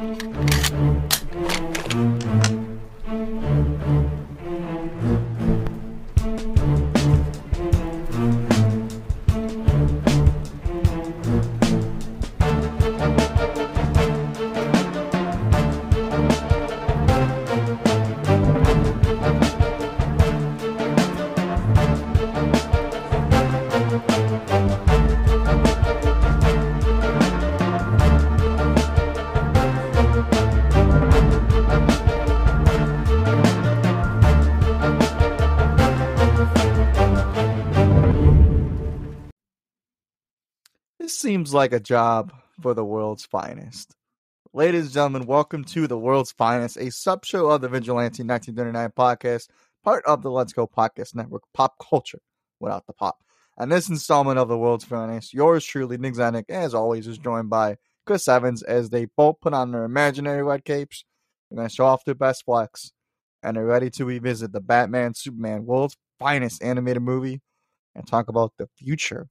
[0.00, 0.47] 嗯。
[41.48, 42.30] Seems like a job
[42.60, 43.96] for the world's finest.
[44.52, 48.90] Ladies and gentlemen, welcome to the world's finest, a sub show of the Vigilante 1939
[48.90, 49.48] podcast,
[49.82, 52.18] part of the Let's Go Podcast Network, pop culture
[52.60, 53.16] without the pop.
[53.56, 57.48] And this installment of the world's finest, yours truly, Nick Zanuck, as always, is joined
[57.48, 61.06] by Chris Evans as they both put on their imaginary red capes.
[61.48, 62.92] They're going to show off their best flex,
[63.42, 67.40] and they're ready to revisit the Batman Superman world's finest animated movie
[67.94, 69.28] and talk about the future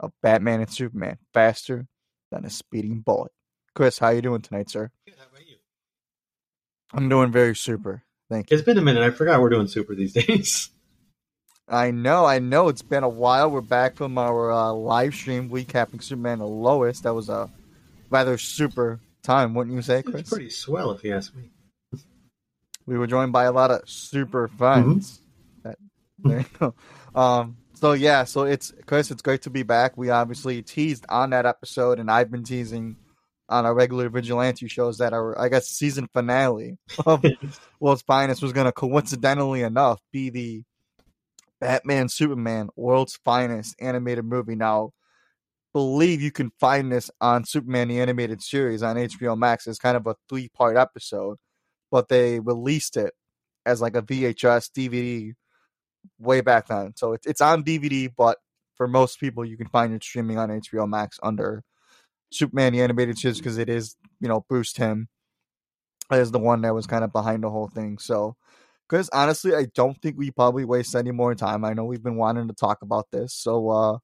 [0.00, 1.86] of Batman and Superman faster
[2.30, 3.32] than a speeding bullet.
[3.74, 4.90] Chris, how you doing tonight, sir?
[5.06, 5.14] Good.
[5.18, 5.56] How about you?
[6.92, 8.02] I'm doing very super.
[8.30, 8.56] Thank you.
[8.56, 9.02] It's been a minute.
[9.02, 10.70] I forgot we're doing super these days.
[11.68, 12.68] I know, I know.
[12.68, 13.50] It's been a while.
[13.50, 17.00] We're back from our uh, live stream recapping Superman and Lois.
[17.00, 17.50] That was a
[18.10, 20.22] rather super time, wouldn't you say, Chris?
[20.22, 21.50] It's pretty swell, if you ask me.
[22.86, 25.20] We were joined by a lot of super fans.
[25.62, 25.76] That,
[26.18, 26.74] there you go.
[27.14, 29.12] Um, so yeah, so it's Chris.
[29.12, 29.96] It's great to be back.
[29.96, 32.96] We obviously teased on that episode, and I've been teasing
[33.48, 37.24] on our regular vigilante shows that our I guess season finale of
[37.80, 40.64] World's Finest was going to coincidentally enough be the
[41.60, 44.56] Batman Superman World's Finest animated movie.
[44.56, 44.90] Now,
[45.72, 49.68] believe you can find this on Superman the animated series on HBO Max.
[49.68, 51.38] It's kind of a three part episode,
[51.92, 53.14] but they released it
[53.64, 55.34] as like a VHS DVD
[56.18, 56.92] way back then.
[56.96, 58.38] So it's it's on DVD, but
[58.76, 61.64] for most people, you can find it streaming on HBO Max under
[62.30, 65.08] Superman the animated series because it is you know Bruce Timm
[66.12, 67.98] is the one that was kind of behind the whole thing.
[67.98, 68.36] So
[68.88, 71.64] because honestly, I don't think we probably waste any more time.
[71.64, 73.98] I know we've been wanting to talk about this, so uh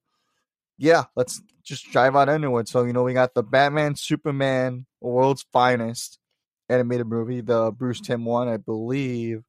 [0.79, 2.69] yeah, let's just drive on into it.
[2.69, 6.19] So you know we got the Batman Superman World's Finest
[6.69, 9.43] animated movie, the Bruce Timm one, I believe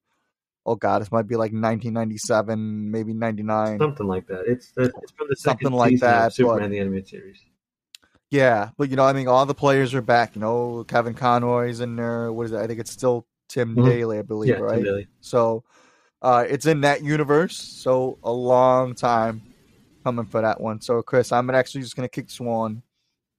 [0.66, 4.44] oh god, this might be like 1997, maybe 99, something like that.
[4.48, 6.34] It's the, it's from the something like that.
[6.34, 7.40] Superman but, the animated series.
[8.32, 10.36] Yeah, but you know, I mean, all the players are back.
[10.36, 12.32] You know, Kevin Conroy's in there.
[12.32, 12.58] What is it?
[12.58, 13.88] I think it's still Tim mm-hmm.
[13.88, 14.76] Daly, I believe, yeah, right?
[14.76, 15.08] Tim Daly.
[15.22, 15.64] So,
[16.22, 17.58] uh, it's in that universe.
[17.58, 19.42] So a long time
[20.04, 20.82] coming for that one.
[20.82, 22.82] So, Chris, I'm actually just gonna kick this one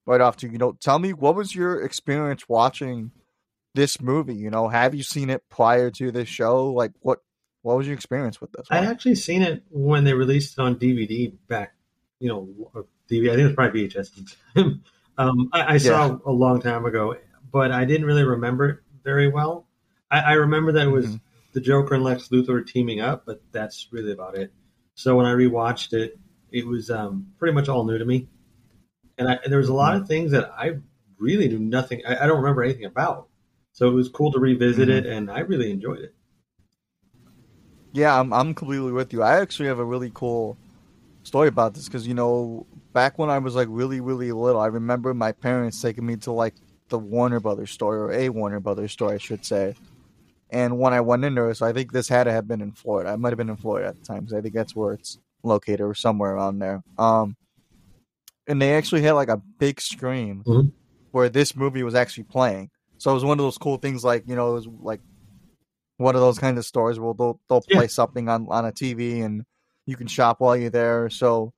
[0.07, 0.73] right off to you know.
[0.81, 3.11] Tell me what was your experience watching
[3.77, 4.35] this movie?
[4.35, 6.73] You know, have you seen it prior to this show?
[6.73, 7.21] Like, what
[7.63, 8.67] what was your experience with this?
[8.71, 11.75] I actually seen it when they released it on DVD back,
[12.19, 12.49] you know,
[13.11, 13.31] DVD.
[13.31, 14.37] I think it was probably VHS.
[15.19, 16.17] um, I, I saw yeah.
[16.27, 17.17] a long time ago,
[17.53, 19.67] but I didn't really remember it very well.
[20.11, 21.17] I, I remember that it was mm-hmm.
[21.53, 24.53] the Joker and Lex Luthor teaming up, but that's really about it.
[24.95, 26.19] So when I rewatched it,
[26.51, 28.29] it was um, pretty much all new to me,
[29.19, 30.03] and, I, and there was a lot mm-hmm.
[30.03, 30.75] of things that I
[31.19, 32.03] really knew nothing.
[32.07, 33.29] I, I don't remember anything about.
[33.77, 35.05] So it was cool to revisit mm-hmm.
[35.05, 36.15] it, and I really enjoyed it.
[37.93, 39.23] Yeah, I'm I'm completely with you.
[39.23, 40.57] I actually have a really cool
[41.25, 44.69] story about this because you know back when I was like really really little, I
[44.69, 46.55] remember my parents taking me to like
[46.89, 49.75] the Warner Brothers store or a Warner Brothers store, I should say.
[50.49, 52.73] And when I went in there, so I think this had to have been in
[52.73, 53.11] Florida.
[53.11, 55.19] I might have been in Florida at the time because I think that's where it's
[55.43, 56.83] located or somewhere around there.
[56.97, 57.37] Um,
[58.47, 60.69] and they actually had like a big screen mm-hmm.
[61.11, 62.71] where this movie was actually playing.
[62.99, 65.01] So it was one of those cool things, like you know, it was like
[65.99, 67.89] one of those kind of stores where they'll they'll play yeah.
[67.89, 69.45] something on on a TV and
[69.87, 71.09] you can shop while you're there.
[71.11, 71.53] So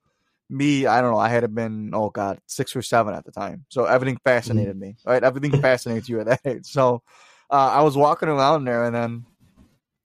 [0.49, 3.65] me, I don't know, I had been oh god six or seven at the time,
[3.69, 4.81] so everything fascinated mm-hmm.
[4.81, 4.95] me.
[5.05, 6.65] Right, everything fascinates you at that age.
[6.65, 7.01] So
[7.49, 9.25] uh, I was walking around there, and then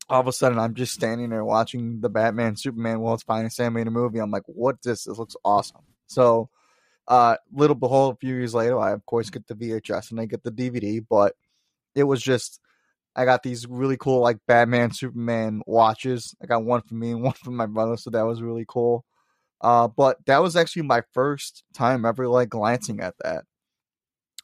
[0.08, 3.92] all of a sudden I'm just standing there watching the Batman Superman World's Finest Animated
[3.92, 4.18] movie.
[4.18, 5.04] I'm like, what this?
[5.04, 5.82] This looks awesome.
[6.06, 6.50] So
[7.08, 10.26] uh, little behold, a few years later, I of course get the VHS and I
[10.26, 11.34] get the DVD, but
[11.94, 12.60] it was just
[13.16, 16.34] I got these really cool like Batman, Superman watches.
[16.42, 19.04] I got one for me and one for my brother, so that was really cool.
[19.60, 23.44] Uh, but that was actually my first time ever like glancing at that.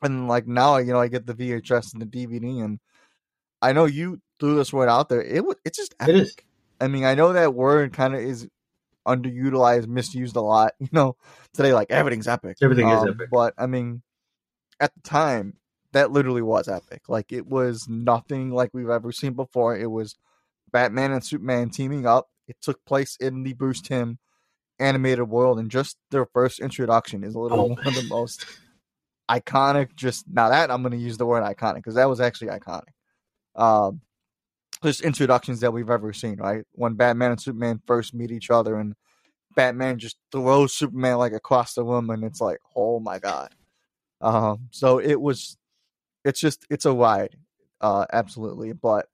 [0.02, 2.80] And like now, you know, I get the VHS and the DVD, and
[3.60, 5.22] I know you threw this word out there.
[5.22, 6.14] It was it's just epic.
[6.14, 6.36] It is.
[6.80, 8.48] I mean, I know that word kind of is
[9.06, 10.75] underutilized, misused a lot.
[10.81, 11.17] You know,
[11.55, 12.58] today like everything's epic.
[12.62, 13.29] Everything um, is epic.
[13.31, 14.02] But I mean,
[14.81, 15.55] at the time,
[15.93, 17.02] that literally was epic.
[17.08, 19.76] Like it was nothing like we've ever seen before.
[19.76, 20.17] It was
[20.73, 22.29] Batman and Superman teaming up.
[22.49, 24.19] It took place in the Bruce Timm
[24.79, 27.69] animated world, and just their first introduction is a little oh.
[27.69, 28.44] one of the most
[29.31, 29.94] iconic.
[29.94, 32.91] Just now that I'm going to use the word iconic because that was actually iconic.
[33.55, 34.00] Um,
[34.82, 36.64] just introductions that we've ever seen, right?
[36.72, 38.94] When Batman and Superman first meet each other, and
[39.54, 43.54] Batman just throws Superman like across the room, and it's like, oh my god.
[44.20, 45.56] Um, so it was,
[46.24, 47.36] it's just, it's a ride,
[47.80, 48.72] uh, absolutely.
[48.72, 49.06] But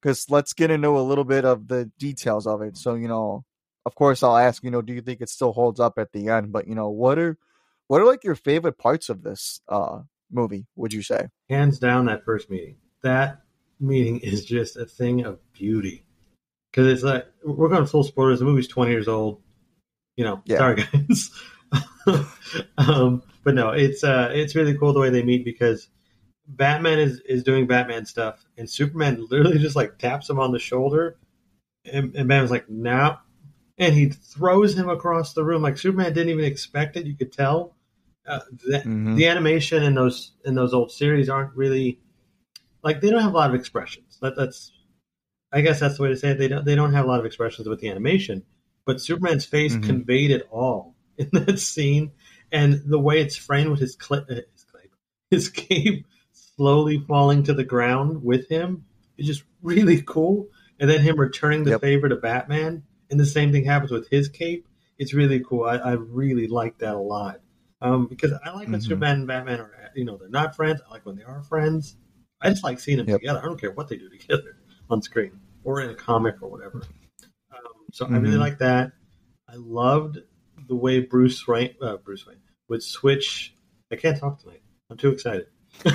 [0.00, 2.76] because let's get into a little bit of the details of it.
[2.76, 3.44] So you know,
[3.84, 6.28] of course, I'll ask, you know, do you think it still holds up at the
[6.28, 6.52] end?
[6.52, 7.38] But you know, what are,
[7.88, 10.66] what are like your favorite parts of this uh movie?
[10.76, 11.28] Would you say?
[11.48, 12.76] Hands down, that first meeting.
[13.02, 13.41] That
[13.82, 16.04] meeting is just a thing of beauty.
[16.70, 18.38] Because it's like we're going full spoilers.
[18.38, 19.42] The movie's twenty years old.
[20.16, 20.58] You know, yeah.
[20.58, 21.30] sorry guys.
[22.78, 25.88] um, but no, it's uh, it's really cool the way they meet because
[26.46, 30.58] Batman is is doing Batman stuff, and Superman literally just like taps him on the
[30.58, 31.18] shoulder,
[31.84, 33.18] and, and Batman's like, "Nah,"
[33.78, 35.62] and he throws him across the room.
[35.62, 37.06] Like Superman didn't even expect it.
[37.06, 37.76] You could tell.
[38.24, 39.16] Uh, the, mm-hmm.
[39.16, 41.98] the animation in those in those old series aren't really
[42.82, 44.18] like they don't have a lot of expressions.
[44.20, 44.72] That, that's
[45.52, 46.38] I guess that's the way to say it.
[46.38, 48.44] They don't they don't have a lot of expressions with the animation,
[48.84, 49.86] but Superman's face mm-hmm.
[49.86, 52.12] conveyed it all in that scene,
[52.50, 54.90] and the way it's framed with his clip, uh, his, clip,
[55.30, 58.84] his cape slowly falling to the ground with him
[59.18, 60.48] is just really cool.
[60.80, 61.80] And then him returning the yep.
[61.80, 64.66] favor to Batman, and the same thing happens with his cape.
[64.98, 65.64] It's really cool.
[65.64, 67.40] I, I really like that a lot
[67.82, 68.80] um, because I like when mm-hmm.
[68.80, 70.80] Superman and Batman are, you know, they're not friends.
[70.86, 71.96] I like when they are friends.
[72.42, 73.20] I just like seeing them yep.
[73.20, 73.40] together.
[73.40, 74.56] I don't care what they do together
[74.90, 76.82] on screen or in a comic or whatever.
[77.52, 78.14] Um, so mm-hmm.
[78.14, 78.40] I really mm-hmm.
[78.40, 78.92] like that.
[79.48, 80.18] I loved
[80.68, 83.54] the way Bruce Wayne, uh, Bruce Wayne would switch.
[83.90, 84.62] I can't talk tonight.
[84.90, 85.46] I'm too excited.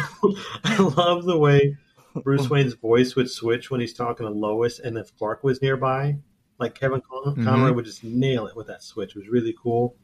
[0.64, 1.76] I love the way
[2.24, 6.18] Bruce Wayne's voice would switch when he's talking to Lois, and if Clark was nearby,
[6.60, 7.46] like Kevin Con- mm-hmm.
[7.46, 9.16] Conroy would just nail it with that switch.
[9.16, 9.96] It was really cool.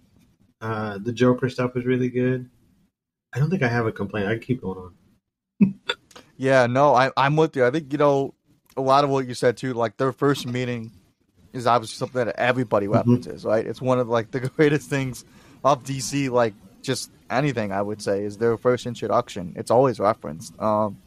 [0.62, 2.50] Uh, the Joker stuff was really good.
[3.34, 4.28] I don't think I have a complaint.
[4.28, 5.80] I can keep going on.
[6.44, 7.66] Yeah, no, I, I'm with you.
[7.66, 8.34] I think you know
[8.75, 9.74] a lot of what you said too.
[9.74, 10.92] Like their first meeting
[11.54, 12.95] is obviously something that everybody mm-hmm.
[12.95, 13.50] references, mm-hmm.
[13.50, 13.66] right?
[13.66, 15.24] It's one of like the greatest things
[15.63, 16.30] of DC.
[16.30, 19.54] Like just anything, I would say, is their first introduction.
[19.56, 20.60] It's always referenced.
[20.62, 20.98] Um,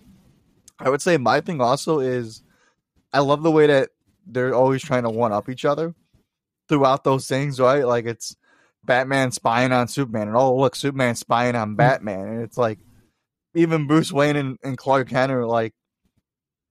[0.78, 2.42] I would say my thing also is
[3.12, 3.90] I love the way that
[4.26, 5.94] they're always trying to one up each other
[6.66, 7.86] throughout those things, right?
[7.86, 8.36] Like it's
[8.84, 11.76] Batman spying on Superman, and oh look, Superman spying on mm-hmm.
[11.76, 12.78] Batman, and it's like
[13.56, 15.72] even Bruce Wayne and, and Clark Kent are like,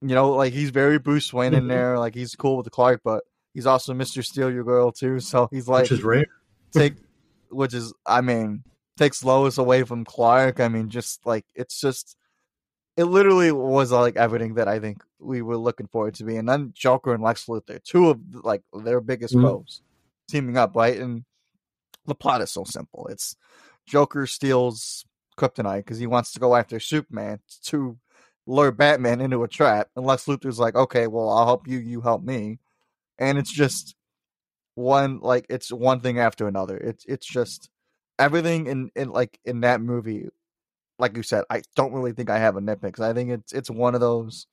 [0.02, 1.98] you know, like he's very Bruce Wayne in there.
[1.98, 3.24] Like he's cool with the Clark, but
[3.54, 5.20] he's also Mister Steal Your Girl too.
[5.20, 6.26] So he's like, which is rare.
[6.72, 6.94] take,
[7.50, 8.64] which is, I mean,
[8.98, 10.60] takes Lois away from Clark.
[10.60, 12.16] I mean, just like it's just,
[12.96, 16.38] it literally was like everything that I think we were looking forward to be.
[16.38, 19.46] And then Joker and Lex Luthor, two of like their biggest mm-hmm.
[19.46, 19.82] foes,
[20.30, 20.98] teaming up, right?
[20.98, 21.26] And
[22.06, 23.08] the plot is so simple.
[23.08, 23.36] It's
[23.88, 25.06] Joker steals
[25.38, 27.98] kryptonite because he wants to go after Superman to
[28.48, 29.90] lure Batman into a trap.
[29.96, 32.60] And Lex Luthor's like, okay, well, I'll help you, you help me.
[33.18, 33.96] And it's just
[34.76, 36.78] one like it's one thing after another.
[36.78, 37.70] It's it's just
[38.20, 40.28] everything in, in like in that movie.
[41.00, 43.70] Like you said, I don't really think I have a nitpick I think it's it's
[43.70, 44.48] one of those.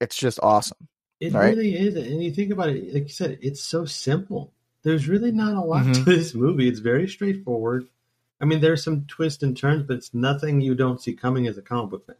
[0.00, 0.88] It's just awesome.
[1.20, 1.48] It right?
[1.48, 4.52] really is, and you think about it, like you said, it's so simple.
[4.82, 5.92] There's really not a lot mm-hmm.
[5.92, 6.68] to this movie.
[6.68, 7.88] It's very straightforward.
[8.40, 11.56] I mean, there's some twists and turns, but it's nothing you don't see coming as
[11.56, 12.16] a comic book fan.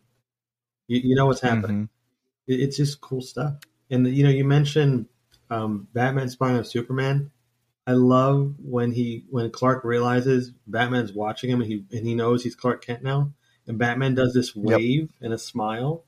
[0.89, 1.85] You, you know what's happening.
[1.85, 2.53] Mm-hmm.
[2.53, 3.57] It, it's just cool stuff.
[3.91, 5.07] And you know, you mentioned
[5.51, 7.31] um, Batman spying on Superman.
[7.87, 12.43] I love when he when Clark realizes Batman's watching him and he and he knows
[12.43, 13.33] he's Clark Kent now.
[13.69, 15.11] And Batman does this wave yep.
[15.21, 16.05] and a smile.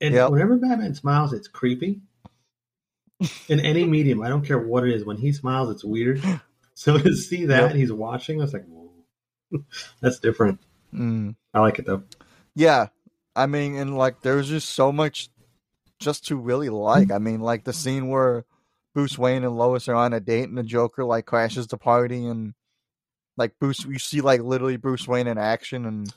[0.00, 0.30] And yep.
[0.30, 2.00] whenever Batman smiles, it's creepy.
[3.48, 5.04] In any medium, I don't care what it is.
[5.04, 6.22] When he smiles, it's weird.
[6.78, 7.74] So to see that yep.
[7.74, 8.66] he's watching, it's like,
[10.00, 10.60] That's different.
[10.94, 11.36] Mm.
[11.52, 12.02] I like it though.
[12.54, 12.88] Yeah,
[13.34, 15.28] I mean, and like, there's just so much
[15.98, 17.10] just to really like.
[17.10, 18.44] I mean, like the scene where
[18.94, 22.26] Bruce Wayne and Lois are on a date, and the Joker like crashes the party,
[22.26, 22.54] and
[23.36, 26.12] like Bruce, you see like literally Bruce Wayne in action, and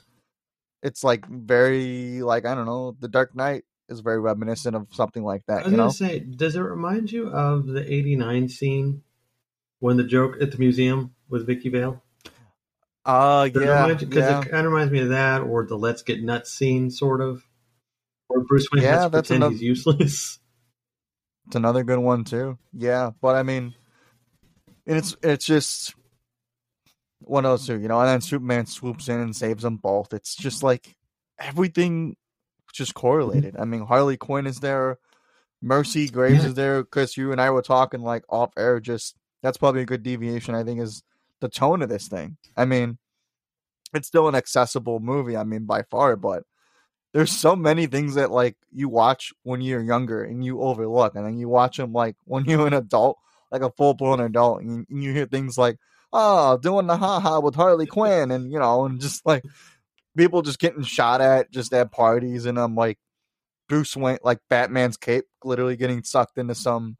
[0.82, 5.22] it's like very like I don't know, The Dark Knight is very reminiscent of something
[5.22, 5.60] like that.
[5.60, 5.92] I was you gonna know?
[5.92, 9.02] say, does it remind you of the '89 scene
[9.80, 12.02] when the joke at the museum with Vicki Vale?
[13.04, 14.40] Uh, yeah, because yeah.
[14.40, 17.42] it kind of reminds me of that, or the "Let's Get Nuts" scene, sort of,
[18.28, 20.38] or Bruce Wayne yeah, has to pretend another, he's useless.
[21.46, 22.58] It's another good one too.
[22.72, 23.74] Yeah, but I mean,
[24.86, 25.96] and it's it's just
[27.18, 27.98] one of those two, you know.
[27.98, 30.12] And then Superman swoops in and saves them both.
[30.12, 30.94] It's just like
[31.40, 32.16] everything
[32.72, 33.56] just correlated.
[33.58, 34.98] I mean, Harley Quinn is there,
[35.60, 36.48] Mercy Graves Yeah.
[36.50, 36.84] is there.
[36.84, 38.78] Chris, you and I were talking like off air.
[38.78, 40.54] Just that's probably a good deviation.
[40.54, 41.02] I think is
[41.40, 42.36] the tone of this thing.
[42.56, 42.98] I mean,
[43.94, 45.36] it's still an accessible movie.
[45.36, 46.44] I mean, by far, but
[47.12, 51.26] there's so many things that like you watch when you're younger and you overlook, and
[51.26, 53.18] then you watch them like when you're an adult,
[53.50, 55.78] like a full blown adult, and you, hear things like,
[56.12, 59.44] "Oh, doing the haha with Harley Quinn," and you know, and just like
[60.16, 62.98] people just getting shot at just at parties, and I'm like
[63.68, 66.96] Bruce Wayne, like Batman's cape, literally getting sucked into some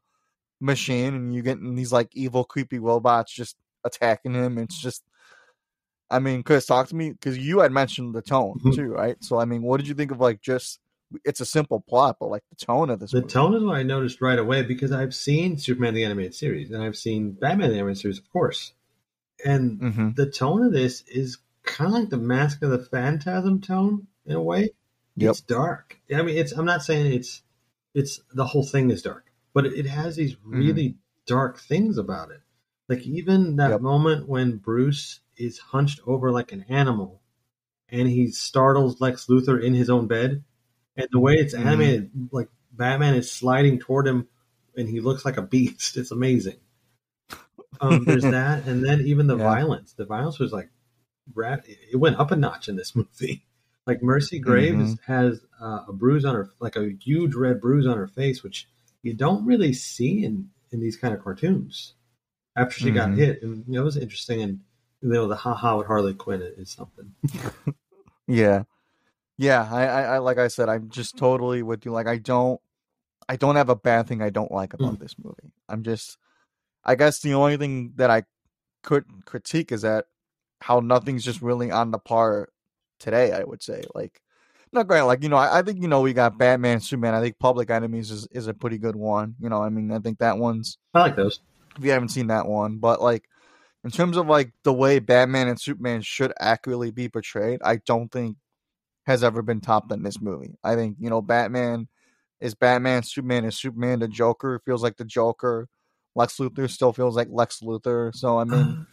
[0.59, 4.57] machine, and you getting these like evil, creepy robots just attacking him.
[4.57, 5.03] It's just,
[6.09, 8.75] I mean, Chris, talk to me because you had mentioned the tone Mhm.
[8.75, 9.17] too, right?
[9.23, 10.79] So, I mean, what did you think of like just?
[11.25, 13.11] It's a simple plot, but like the tone of this.
[13.11, 13.31] The movie.
[13.33, 16.81] tone is what I noticed right away because I've seen Superman the animated series and
[16.81, 18.73] I've seen Batman the animated series, of course.
[19.43, 23.59] And hmm the tone of this is kind of like the Mask of the Phantasm
[23.59, 24.69] tone in a way.
[25.17, 25.31] Yep.
[25.31, 25.99] It's dark.
[26.13, 26.53] I mean, it's.
[26.53, 27.41] I'm not saying it's.
[27.93, 30.95] It's the whole thing is dark, but it has these really
[31.25, 32.39] dark things about it.
[32.91, 33.81] Like even that Yep.
[33.81, 37.21] moment when Bruce is hunched over like an animal,
[37.89, 40.43] and he startles Lex Luthor in his own bed,
[40.97, 41.65] and the way it's Mhm.
[41.65, 44.27] animated, like Batman is sliding toward him,
[44.75, 45.97] and he looks like a beast.
[45.97, 46.59] It's amazing.
[47.79, 49.43] Um, there's that, and then even the Yeah.
[49.43, 49.93] violence.
[49.93, 50.69] The violence was like,
[51.33, 51.65] rat.
[51.67, 53.45] It went up a notch in this movie.
[53.87, 55.13] Like Mercy Graves Mm-hmm.
[55.13, 58.67] has uh, a bruise on her, like a huge red bruise on her face, which
[59.01, 61.93] you don't really see in in these kind of cartoons.
[62.55, 63.17] After she got Mhm.
[63.17, 64.59] hit, and you know, it was interesting, and
[65.01, 67.13] you know, the haha with Harley Quinn is something.
[68.27, 68.63] Yeah,
[69.37, 69.67] yeah.
[69.69, 71.91] I, I, I, like I said, I'm just totally with you.
[71.91, 72.61] Like, I don't,
[73.27, 75.51] I don't have a bad thing I don't like about this movie.
[75.67, 76.17] I'm just,
[76.85, 78.23] I guess the only thing that I
[78.83, 80.05] could critique is that
[80.61, 82.49] how nothing's just really on the par
[82.99, 83.33] today.
[83.33, 84.21] I would say, like,
[84.71, 85.01] not great.
[85.01, 87.15] Like, you know, I, I think you know we got Batman, Superman.
[87.15, 89.35] I think Public Enemies is is a pretty good one.
[89.41, 91.41] You know, I mean, I think that one's I like those.
[91.77, 92.77] If you haven't seen that one.
[92.77, 93.25] But like
[93.83, 98.11] in terms of like the way Batman and Superman should accurately be portrayed, I don't
[98.11, 98.37] think
[99.05, 100.57] has ever been topped in this movie.
[100.63, 101.87] I think, you know, Batman
[102.39, 105.67] is Batman, Superman is Superman, the Joker feels like the Joker.
[106.13, 108.13] Lex Luthor still feels like Lex Luthor.
[108.13, 108.83] So I mean uh-huh.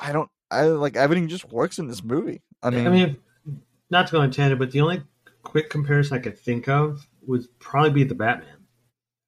[0.00, 2.42] I don't I like everything just works in this movie.
[2.62, 3.16] I mean, I mean,
[3.90, 5.02] not to go on tangent, but the only
[5.42, 8.57] quick comparison I could think of would probably be the Batman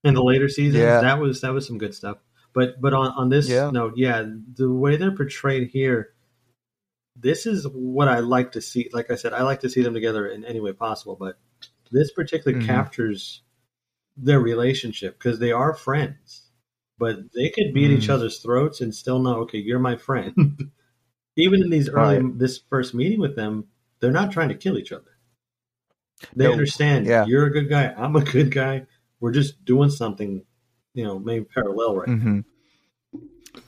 [0.05, 0.83] in the later seasons.
[0.83, 1.01] Yeah.
[1.01, 2.19] That was that was some good stuff.
[2.55, 3.71] But but on on this Yeah.
[3.71, 6.15] note, yeah, the way they're portrayed here,
[7.17, 8.89] this is what I like to see.
[8.93, 11.17] Like I said, I like to see them together in any way possible.
[11.19, 11.39] But
[11.91, 12.67] this particularly Mhm.
[12.67, 13.43] captures
[14.17, 16.51] their relationship because they are friends,
[16.99, 18.15] but they could be at each Mm.
[18.15, 20.35] other's throats and still know, okay, you're my friend.
[21.37, 22.39] Even in these early Right.
[22.39, 23.69] this first meeting with them,
[24.01, 25.17] they're not trying to kill each other.
[26.35, 26.53] They No.
[26.53, 27.25] understand Yeah.
[27.27, 28.87] you're a good guy, I'm a good guy.
[29.21, 30.45] We're just doing something,
[30.95, 32.11] you know, maybe parallel right.
[32.11, 32.41] hmm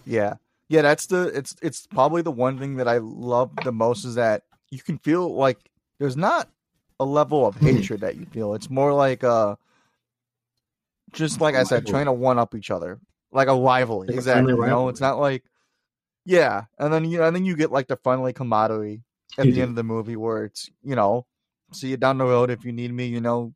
[0.05, 0.35] Yeah,
[0.69, 0.83] yeah.
[0.83, 1.27] That's the.
[1.35, 4.99] It's it's probably the one thing that I love the most is that you can
[4.99, 6.51] feel like there's not
[6.99, 7.63] a level of Mhm.
[7.65, 8.55] hatred that you feel.
[8.55, 9.57] It's more like uh,
[11.13, 13.01] just like I said, trying to one up each other,
[13.33, 14.09] like a rivalry.
[14.09, 14.53] Like a exactly.
[14.53, 15.45] friendly You know, it's not like
[16.27, 19.05] yeah, and then you know, and then you get like the friendly camaraderie
[19.39, 19.63] at You the do.
[19.63, 21.27] end of the movie where it's you know,
[21.73, 23.07] see you down the road if you need me.
[23.07, 23.55] You know,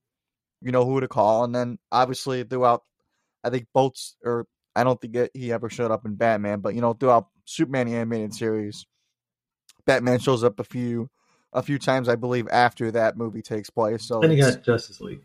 [0.62, 2.82] you know who to call, and then obviously throughout,
[3.44, 3.94] I think both
[4.24, 7.28] or I don't think it, he ever showed up in Batman, but you know throughout
[7.44, 8.86] Superman animated series,
[9.86, 11.08] Batman shows up a few
[11.52, 14.04] a few times, I believe, after that movie takes place.
[14.04, 15.24] So Then you got Justice League.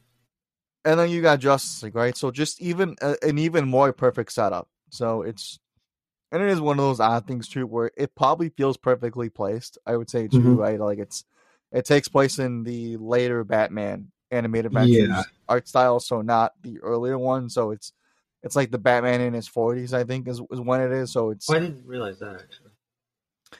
[0.86, 2.16] and then you got Justice League, right?
[2.16, 4.68] So just even uh, an even more perfect setup.
[4.90, 5.60] So it's
[6.32, 9.78] and it is one of those odd things too, where it probably feels perfectly placed.
[9.86, 10.58] I would say too, Mhm.
[10.58, 10.80] right?
[10.80, 11.26] Like it's
[11.72, 15.24] it takes place in the later Batman animated adventures Yeah.
[15.50, 17.50] art style, so not the earlier one.
[17.50, 17.94] So it's
[18.44, 21.12] it's like the Batman in his forties, I think, is, is when it is.
[21.12, 22.72] So it's Oh, I didn't realize that actually.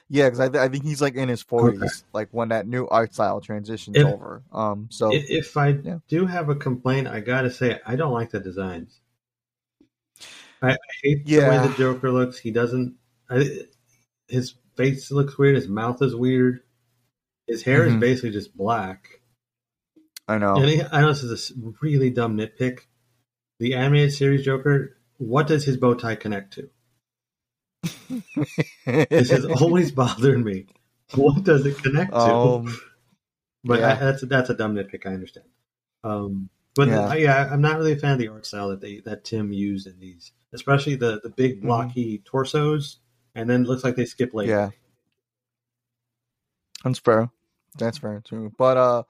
[0.08, 2.88] yeah, because I, th- I think he's like in his forties, like when that new
[2.88, 4.42] art style transitions If- over.
[4.52, 5.98] Um, so if, if I yeah.
[6.08, 8.98] do have a complaint, I gotta say I don't like the designs.
[10.60, 12.38] I, I hate the way the Joker looks.
[12.38, 12.94] He doesn't.
[13.28, 13.48] I,
[14.28, 15.56] his face looks weird.
[15.56, 16.60] His mouth is weird.
[17.46, 18.00] His hair is Mhm.
[18.00, 19.20] basically just black.
[20.28, 20.56] I know.
[20.56, 22.80] And I know this is a really dumb nitpick.
[23.58, 24.96] The animated series Joker.
[25.18, 26.70] What does his bow tie connect to?
[28.86, 30.66] This has always bothered me.
[31.14, 32.16] What does it connect to?
[32.18, 32.80] um,
[33.64, 33.92] But Yeah.
[33.92, 35.06] I, that's that's a dumb nitpick.
[35.06, 35.46] I understand.
[36.02, 37.14] Um, but Yeah.
[37.14, 37.44] yeah.
[37.44, 39.86] yeah, I'm not really a fan of the art style that they that Timm used
[39.86, 41.62] in these, especially the the big Mhm.
[41.62, 42.98] blocky torsos,
[43.34, 44.48] and then it looks like they skip leg.
[44.48, 44.70] Yeah.
[46.82, 47.30] That's fair.
[47.78, 48.52] That's fair too.
[48.58, 49.02] But uh,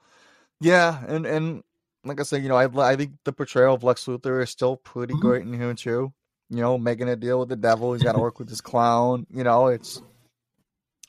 [0.63, 1.63] yeah, and and
[2.05, 4.77] like I said, you know, I I think the portrayal of Lex Luthor is still
[4.77, 5.27] pretty mm-hmm.
[5.27, 6.13] great in here too.
[6.49, 9.27] You know, making a deal with the devil, he's got to work with this clown.
[9.29, 10.01] You know, it's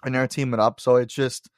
[0.05, 1.51] and they're teaming up, so it's just.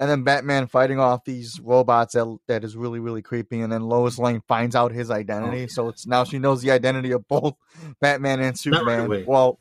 [0.00, 3.60] And then Batman fighting off these robots that that is really really creepy.
[3.60, 6.72] And then Lois Lane finds out his identity, oh, so it's now she knows the
[6.72, 7.54] identity of both
[8.00, 9.08] Batman and Superman.
[9.08, 9.60] Right well,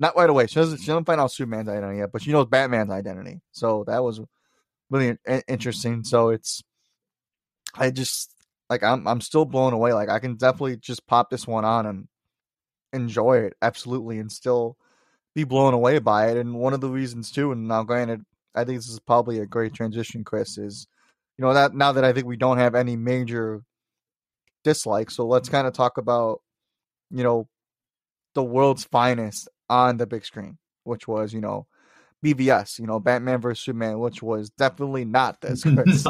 [0.00, 0.48] not right away.
[0.48, 0.78] She doesn't.
[0.78, 3.40] She doesn't find out Superman's identity yet, but she knows Batman's identity.
[3.52, 4.20] So that was
[4.92, 5.38] really mm-hmm.
[5.48, 6.04] interesting.
[6.04, 6.62] So it's,
[7.74, 8.30] I just
[8.70, 9.92] like I'm I'm still blown away.
[9.92, 12.08] Like I can definitely just pop this one on and
[12.92, 14.76] enjoy it absolutely, and still
[15.34, 16.36] be blown away by it.
[16.36, 18.22] And one of the reasons too, and now granted,
[18.54, 20.86] I think this is probably a great transition, Chris, is
[21.38, 23.62] you know that now that I think we don't have any major
[24.64, 26.40] dislikes, so let's kind of talk about
[27.10, 27.48] you know
[28.34, 31.66] the world's finest on the big screen, which was, you know,
[32.24, 35.62] BVS, you know, Batman versus Superman, which was definitely not this.
[35.62, 36.06] Chris.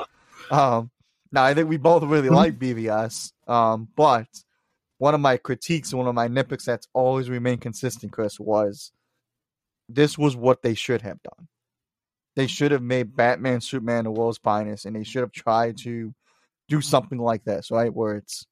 [0.51, 0.91] um,
[1.31, 2.35] now I think we both really mm-hmm.
[2.35, 4.27] like BVS, um, but
[4.99, 8.93] one of my critiques, one of my nitpicks that's always remained consistent, Chris, was
[9.89, 11.49] this was what they should have done.
[12.37, 16.15] They should have made Batman Superman the world's finest, and they should have tried to
[16.69, 17.93] do something like this, right?
[17.93, 18.47] Where it's,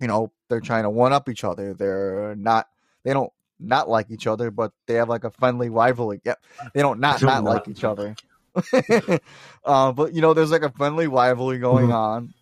[0.00, 1.74] you know, they're trying to one up each other.
[1.74, 2.68] They're not,
[3.04, 6.20] they don't not like each other, but they have like a friendly rivalry.
[6.24, 6.38] Yep,
[6.74, 8.14] they don't not not like each other.
[9.64, 11.94] uh, but you know, there's like a friendly rivalry going mm-hmm.
[11.94, 12.34] on.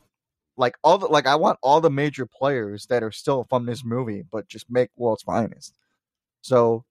[0.56, 3.85] Like all the like, I want all the major players that are still from this
[3.85, 5.75] movie, but just make world's finest.
[6.40, 6.85] So,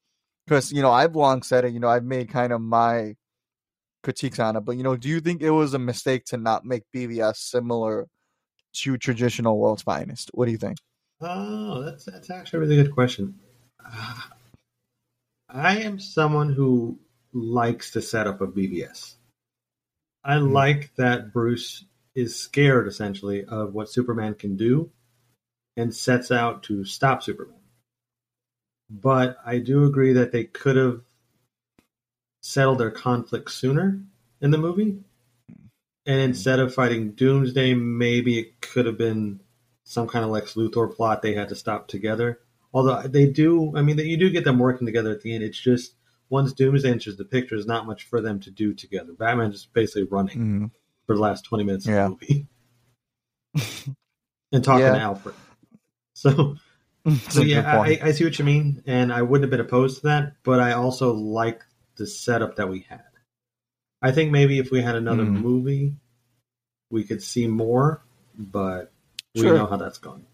[0.46, 1.74] because you know, I've long said it.
[1.74, 3.16] You know, I've made kind of my
[4.04, 6.64] critiques on it, but you know, do you think it was a mistake to not
[6.64, 8.08] make BVS similar
[8.74, 10.30] to traditional world's finest?
[10.34, 10.78] What do you think?
[11.22, 13.36] Oh, that's that's actually a really good question.
[15.50, 17.00] I am someone who
[17.34, 19.16] likes the setup of BVS.
[20.24, 20.52] I mm.
[20.52, 24.90] like that Bruce is scared essentially of what Superman can do
[25.78, 27.60] and sets out to stop Superman.
[28.90, 31.02] But I do agree that they could have
[32.42, 34.00] settled their conflict sooner
[34.42, 35.04] in the movie.
[36.06, 36.30] And hmm.
[36.30, 39.42] instead of fighting Doomsday, maybe it could have been
[39.84, 42.40] some kind of Lex Luthor plot they had to stop together.
[42.76, 45.46] Although they do, I mean, you do get them working together at the end.
[45.46, 45.96] It's just
[46.30, 49.14] once Doomsday enters the picture, there's not much for them to do together.
[49.14, 50.72] Batman just basically running mm.
[51.08, 52.08] for the last 20 minutes yeah.
[52.08, 52.28] of the
[53.56, 53.96] movie
[54.52, 54.92] and talking yeah.
[54.92, 55.36] to Alfred.
[56.16, 56.58] So,
[57.30, 60.08] so yeah, I, I, see what you mean, and I wouldn't have been opposed to
[60.08, 61.64] that, but I also like
[61.96, 63.04] the setup that we had.
[64.02, 65.42] I think maybe if we had another mm.
[65.42, 65.96] movie,
[66.92, 68.04] we could see more,
[68.38, 68.92] but
[69.34, 69.56] we sure.
[69.56, 70.26] know how that's going.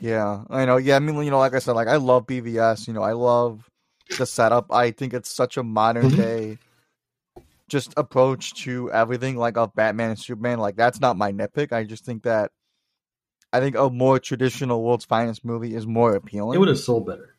[0.00, 0.76] Yeah, I know.
[0.76, 2.86] Yeah, I mean, you know, like I said, like I love BVS.
[2.86, 3.68] You know, I love
[4.18, 4.72] the setup.
[4.72, 6.20] I think it's such a modern mm-hmm.
[6.20, 6.58] day
[7.68, 10.58] just approach to everything, like of Batman and Superman.
[10.58, 11.72] Like that's not my nitpick.
[11.72, 12.52] I just think that
[13.52, 16.54] I think a more traditional world's finest movie is more appealing.
[16.54, 17.34] It would have sold better.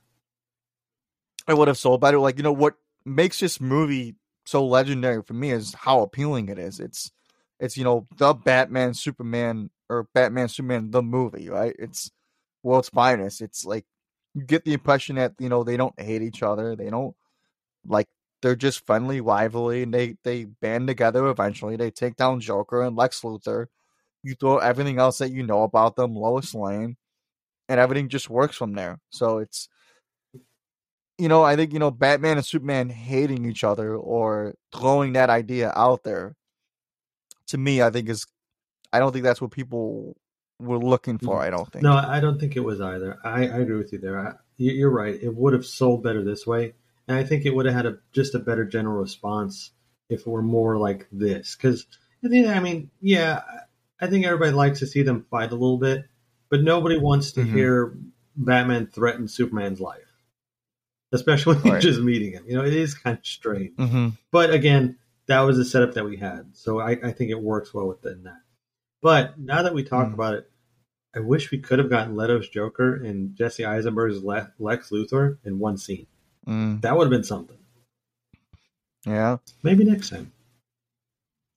[1.48, 2.20] It would have sold better.
[2.20, 4.16] Like you know what makes this movie
[4.46, 6.80] so legendary for me is how appealing it is.
[6.80, 7.12] It's
[7.60, 11.76] it's you know the Batman Superman or Batman Superman the movie, right?
[11.80, 12.12] It's
[12.64, 13.42] world's finest.
[13.42, 13.86] It's like
[14.34, 16.76] you get the impression that you know they don't hate each other.
[16.76, 17.16] They don't
[17.86, 18.08] like
[18.42, 21.76] they're just friendly rivalry, and they they band together eventually.
[21.78, 23.68] They take down Joker and Lex Luthor.
[24.24, 26.98] You throw everything else that you know about them, Lois Lane,
[27.70, 29.00] and everything just works from there.
[29.12, 29.70] So it's
[31.18, 35.30] you know, I think you know Batman and Superman hating each other or throwing that
[35.30, 36.36] idea out there.
[37.48, 38.26] To me, I think is
[38.94, 40.16] I don't think that's what people
[40.60, 41.42] we're looking for.
[41.42, 41.84] I don't think.
[41.84, 43.20] No, I don't think it was either.
[43.24, 44.20] I, I agree with you there.
[44.20, 45.18] I, you're right.
[45.22, 46.74] It would have sold better this way,
[47.08, 49.72] and I think it would have had a just a better general response
[50.10, 51.56] if it were more like this.
[51.56, 51.86] Because
[52.24, 53.42] I think, I mean, yeah,
[54.02, 56.06] I think everybody likes to see them fight a little bit,
[56.50, 57.56] but nobody wants to mm-hmm.
[57.56, 57.98] hear
[58.36, 60.12] Batman threaten Superman's life,
[61.12, 61.82] especially when right.
[61.82, 62.46] just meeting him.
[62.48, 63.76] You know, it is kind of strange.
[63.76, 64.10] Mm-hmm.
[64.32, 67.74] But again, that was the setup that we had, so I, I think it works
[67.74, 68.40] well within that.
[69.02, 70.14] But now that we talk mm.
[70.14, 70.52] about it,
[71.16, 75.78] I wish we could have gotten Leto's Joker and Jesse Eisenberg's Lex Luthor in one
[75.78, 76.08] scene.
[76.48, 76.82] Mm.
[76.82, 77.58] That would have been something.
[79.06, 79.38] Yeah.
[79.64, 80.32] Maybe next time.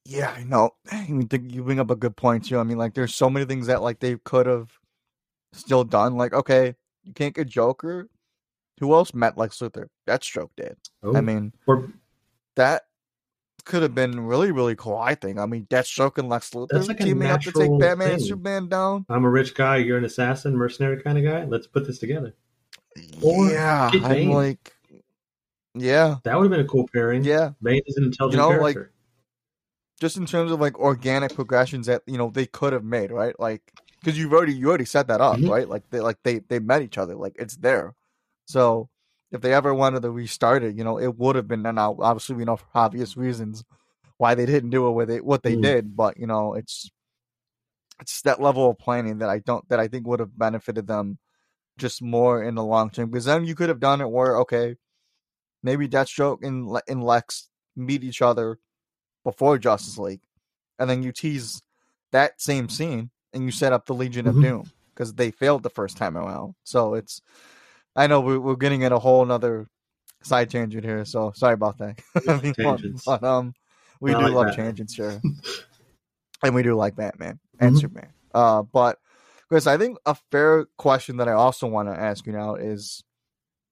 [0.07, 0.71] Yeah, I know.
[0.91, 2.59] I mean, you bring up a good point too.
[2.59, 4.71] I mean, like, there's so many things that like they could have
[5.53, 6.17] still done.
[6.17, 6.75] Like, okay,
[7.05, 8.09] you can't get Joker.
[8.81, 9.89] Who else met Lex Luthor?
[10.09, 10.79] Deathstroke did.
[11.03, 11.93] Oh, I mean, or,
[12.57, 12.85] that
[13.65, 14.97] could have been really, really cool.
[14.97, 15.39] I think.
[15.39, 18.15] I mean, Deathstroke and Lex Luthor like teaming up to take Batman thing.
[18.15, 19.07] and Superman down.
[19.09, 19.77] I'm a rich guy.
[19.77, 21.45] You're an assassin, mercenary kind of guy.
[21.45, 22.35] Let's put this together.
[23.23, 24.75] Or yeah, I'm like,
[25.75, 27.25] Yeah, that would have been a cool pairing.
[27.25, 28.81] Yeah, Bane is an intelligent you know, character.
[28.81, 28.91] Like,
[30.01, 33.39] just in terms of like organic progressions that you know they could have made, right?
[33.39, 33.63] Like
[34.01, 35.51] because you've already you already set that up, mm-hmm.
[35.51, 35.69] right?
[35.69, 37.95] Like they like they they met each other, like it's there.
[38.47, 38.89] So
[39.31, 41.65] if they ever wanted to restart it, you know, it would have been.
[41.67, 43.65] And obviously, we know for obvious reasons
[44.19, 45.63] why they didn't do it with it what they mm.
[45.63, 46.91] did, but you know, it's
[48.01, 51.19] it's that level of planning that I don't that I think would have benefited them
[51.79, 53.11] just more in the long term.
[53.11, 54.77] Because then you could have done it where okay,
[55.63, 58.59] maybe Deathstroke and and Lex meet each other
[59.25, 60.23] before Justice League,
[60.79, 61.63] and then you tease
[62.13, 64.39] that same scene and you set up the Legion mm-hmm.
[64.39, 66.55] of Doom because they failed the first time around.
[66.65, 67.23] So it's
[67.97, 69.69] I know we're, we're getting at a whole another
[70.23, 71.99] side tangent here, so sorry about that.
[72.57, 73.05] Tangents.
[73.05, 73.55] but, um,
[74.01, 74.67] we I do like love Batman.
[74.67, 75.21] tangents, sure,
[76.43, 77.81] and we do like Batman and mm-hmm.
[77.81, 78.13] Superman.
[78.33, 78.99] Uh, but
[79.49, 83.03] Chris, I think a fair question that I also want to ask you now is,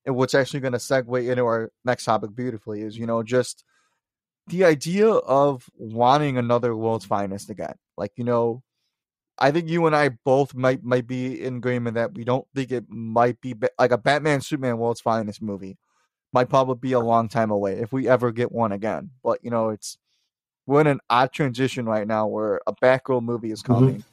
[0.04, 3.64] what's actually going to segue into our next topic beautifully is, you know, just
[4.48, 7.74] the idea of wanting another world's finest again.
[7.96, 8.62] Like, you know,
[9.38, 12.72] I think you and I both might might be in agreement that we don't think
[12.72, 15.78] it might be like a Batman Superman World's Finest movie.
[16.32, 19.10] Might probably be a long time away if we ever get one again.
[19.22, 19.98] But you know, it's
[20.66, 23.72] we're in an odd transition right now where a Batgirl movie is mm-hmm.
[23.72, 23.94] coming.
[23.96, 24.04] Mm-hmm.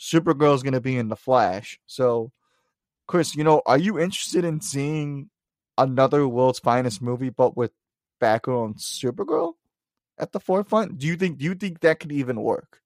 [0.00, 1.78] Supergirl is going to be in the Flash.
[1.86, 2.32] So,
[3.06, 5.30] Chris, you know, are you interested in seeing
[5.78, 7.70] another World's Finest movie, but with
[8.20, 9.52] Batgirl and Supergirl
[10.18, 10.98] at the forefront?
[10.98, 11.38] Do you think?
[11.38, 12.81] Do you think that could even work?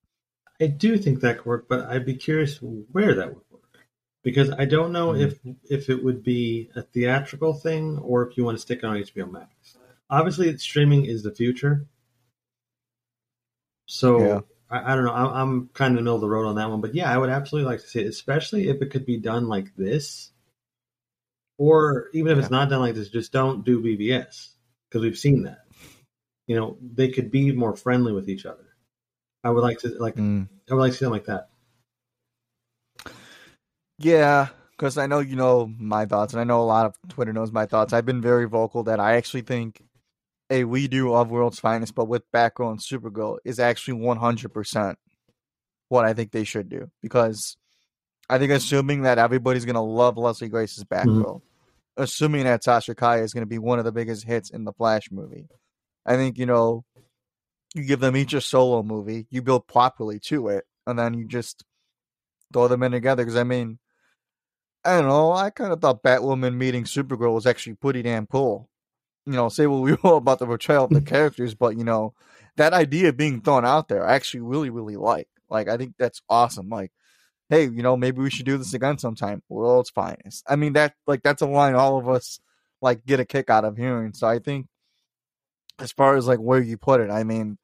[0.60, 3.78] I do think that could work, but I'd be curious where that would work
[4.22, 5.50] because I don't know mm-hmm.
[5.50, 8.84] if if it would be a theatrical thing or if you want to stick it
[8.84, 9.76] on HBO Max.
[10.08, 11.86] Obviously, streaming is the future,
[13.86, 14.40] so yeah.
[14.70, 15.12] I, I, don't know.
[15.12, 17.12] I'm, I'm kind of in the middle of the road on that one, but yeah,
[17.12, 20.30] I would absolutely like to see it, especially if it could be done like this,
[21.58, 22.42] or even if yeah.
[22.42, 24.50] it's not done like this, just don't do BVS
[24.88, 25.64] because we've seen that.
[26.46, 28.75] You know, they could be more friendly with each other
[29.46, 30.48] I would like to like mm.
[30.68, 31.50] I would like to see them like that.
[33.96, 37.32] Yeah, because I know you know my thoughts, and I know a lot of Twitter
[37.32, 37.92] knows my thoughts.
[37.92, 39.82] I've been very vocal that I actually think
[40.50, 44.98] a redo of World's Finest, but with Batgirl and Supergirl, is actually one hundred percent
[45.90, 46.90] what I think they should do.
[47.00, 47.56] Because
[48.28, 52.02] I think assuming that everybody's gonna love Leslie Grace's Batgirl, mm-hmm.
[52.02, 55.12] assuming that Sasha Calle is gonna be one of the biggest hits in the Flash
[55.12, 55.46] movie,
[56.04, 56.84] I think you know
[57.76, 61.26] you give them each a solo movie, you build properly to it, and then you
[61.26, 61.64] just
[62.52, 63.24] throw them in together.
[63.24, 63.78] Because I mean,
[64.84, 68.68] I don't know, I kind of thought Batwoman meeting Supergirl was actually pretty damn cool.
[69.26, 72.14] You know, say what we will about the portrayal of the characters, but you know,
[72.56, 75.28] that idea being thrown out there, I actually really, really like.
[75.50, 76.68] Like, I think that's awesome.
[76.68, 76.92] Like,
[77.50, 79.42] hey, you know, maybe we should do this again sometime.
[79.48, 80.44] World's finest.
[80.48, 82.40] I mean, that like that's a line all of us
[82.80, 84.12] like get a kick out of hearing.
[84.12, 84.66] So I think
[85.78, 87.58] as far as like where you put it, I mean,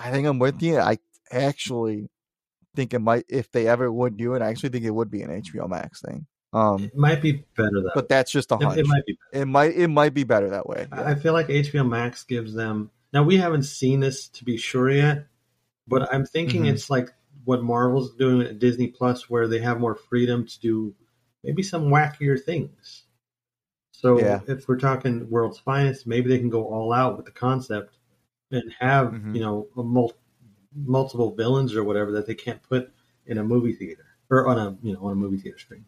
[0.00, 0.78] I think I'm with you.
[0.78, 0.98] I
[1.30, 2.08] actually
[2.74, 5.22] think it might, if they ever would do it, I actually think it would be
[5.22, 6.26] an HBO Max thing.
[6.52, 8.78] Um, it might be better that, but that's just a hunch.
[8.78, 9.18] It, it might be.
[9.32, 9.42] Better.
[9.42, 9.76] It might.
[9.76, 10.88] It might be better that way.
[10.90, 11.04] Yeah.
[11.04, 12.90] I feel like HBO Max gives them.
[13.12, 15.26] Now we haven't seen this to be sure yet,
[15.86, 16.74] but I'm thinking mm-hmm.
[16.74, 17.10] it's like
[17.44, 20.94] what Marvel's doing at Disney Plus, where they have more freedom to do
[21.44, 23.04] maybe some wackier things.
[23.92, 24.40] So yeah.
[24.48, 27.96] if we're talking World's Finest, maybe they can go all out with the concept
[28.50, 29.34] and have mm-hmm.
[29.34, 30.16] you know mul-
[30.74, 32.92] multiple villains or whatever that they can't put
[33.26, 35.84] in a movie theater or on a you know on a movie theater screen.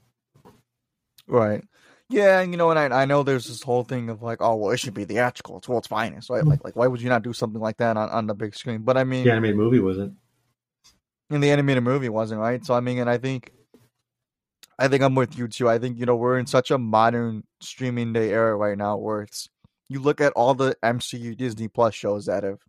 [1.26, 1.64] Right.
[2.08, 4.56] Yeah, and you know, and I, I know there's this whole thing of like, oh,
[4.56, 5.56] well, it should be theatrical.
[5.56, 6.44] It's world's finest, right?
[6.44, 8.82] Like, like why would you not do something like that on, on the big screen?
[8.82, 10.14] But I mean, the animated movie wasn't.
[11.30, 12.64] In the animated movie wasn't right.
[12.66, 13.52] So I mean, and I think,
[14.78, 15.70] I think I'm with you too.
[15.70, 19.22] I think you know we're in such a modern streaming day era right now where
[19.22, 19.48] it's
[19.92, 22.60] you look at all the MCU Disney Plus shows that have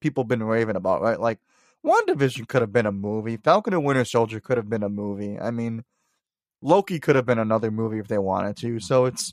[0.00, 1.18] people been raving about, right?
[1.18, 1.38] Like
[1.84, 3.36] WandaVision could have been a movie.
[3.36, 5.38] Falcon and Winter Soldier could have been a movie.
[5.38, 5.84] I mean,
[6.62, 8.80] Loki could have been another movie if they wanted to.
[8.80, 9.32] So it's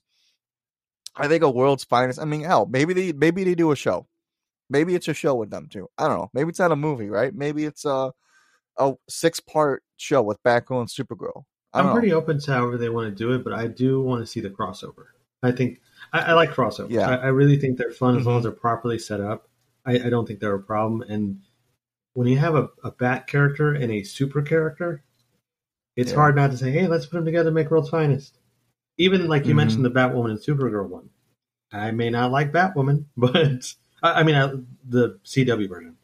[1.15, 2.19] I think a world's finest.
[2.19, 4.07] I mean, hell, maybe they maybe they do a show.
[4.69, 5.89] Maybe it's a show with them too.
[5.97, 6.29] I don't know.
[6.33, 7.33] Maybe it's not a movie, right?
[7.33, 8.11] Maybe it's a
[8.77, 11.43] a six part show with Batgirl and Supergirl.
[11.73, 11.93] I'm know.
[11.93, 14.39] pretty open to however they want to do it, but I do want to see
[14.39, 15.07] the crossover.
[15.43, 15.81] I think
[16.15, 16.91] I, I like crossovers.
[16.91, 17.09] Yeah.
[17.09, 18.21] I, I, really think they're fun mm-hmm.
[18.21, 19.49] as long as they're properly set up.
[19.85, 21.01] I, I, don't think they're a problem.
[21.01, 21.41] And
[22.13, 25.03] when you have a, a bat character and a super character,
[25.97, 26.17] it's yeah.
[26.17, 28.37] hard not to say, "Hey, let's put them together and make world's finest."
[28.97, 29.57] Even like you mm-hmm.
[29.57, 31.09] mentioned the Batwoman and Supergirl one.
[31.71, 34.51] I may not like Batwoman, but I, I mean I,
[34.87, 35.97] the CW version.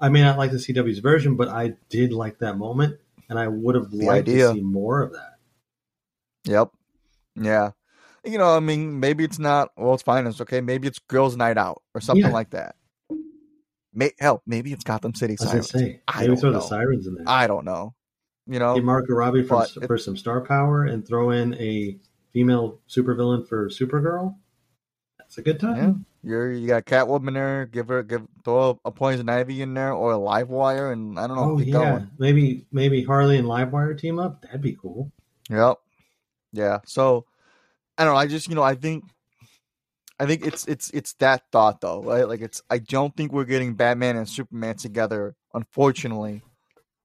[0.00, 2.98] I may not like the CW's version, but I did like that moment,
[3.28, 4.48] and I would have liked idea.
[4.48, 5.38] to see more of that.
[6.44, 6.70] Yep.
[7.36, 7.70] Yeah.
[8.24, 10.40] You know, I mean, maybe it's not world's finest.
[10.40, 12.30] Okay, maybe it's girls' night out or something yeah.
[12.30, 12.76] like that.
[13.94, 15.74] May, hell, maybe it's Gotham City Sirens.
[15.74, 16.60] I, say, I maybe throw know.
[16.60, 17.24] the Sirens in there.
[17.26, 17.94] I don't know.
[18.46, 21.96] You know, get Margot Robbie for, for some star power and throw in a
[22.32, 24.36] female supervillain for Supergirl.
[25.18, 25.76] That's a good time.
[25.76, 25.92] Yeah.
[26.24, 27.66] You're you got Catwoman there.
[27.66, 31.36] Give her give throw a, poison ivy in there or a Livewire, and I don't
[31.36, 31.42] know.
[31.54, 32.10] Oh yeah, going.
[32.18, 34.42] maybe maybe Harley and Livewire team up.
[34.42, 35.10] That'd be cool.
[35.50, 35.78] Yep.
[36.52, 36.78] Yeah.
[36.86, 37.26] So
[37.98, 38.18] I don't know.
[38.18, 39.04] I just you know I think
[40.18, 42.28] I think it's it's it's that thought though, right?
[42.28, 46.42] Like it's I don't think we're getting Batman and Superman together, unfortunately,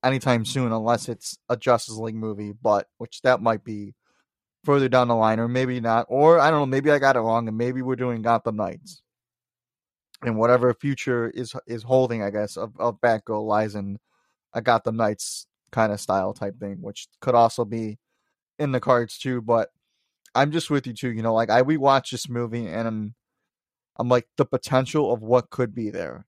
[0.03, 2.53] anytime soon, unless it's a Justice League movie.
[2.53, 3.95] But which that might be
[4.63, 6.05] further down the line, or maybe not.
[6.09, 6.65] Or I don't know.
[6.65, 9.01] Maybe I got it wrong, and maybe we're doing Gotham Knights
[10.23, 13.99] and whatever future is is holding, I guess, of, of Batgirl lies in
[14.53, 17.99] a Gotham Knights kind of style type thing, which could also be
[18.57, 19.41] in the cards too.
[19.41, 19.69] But
[20.37, 21.11] I'm just with you too.
[21.11, 23.15] You know, like I we watch this movie and I'm,
[23.97, 26.25] I'm like the potential of what could be there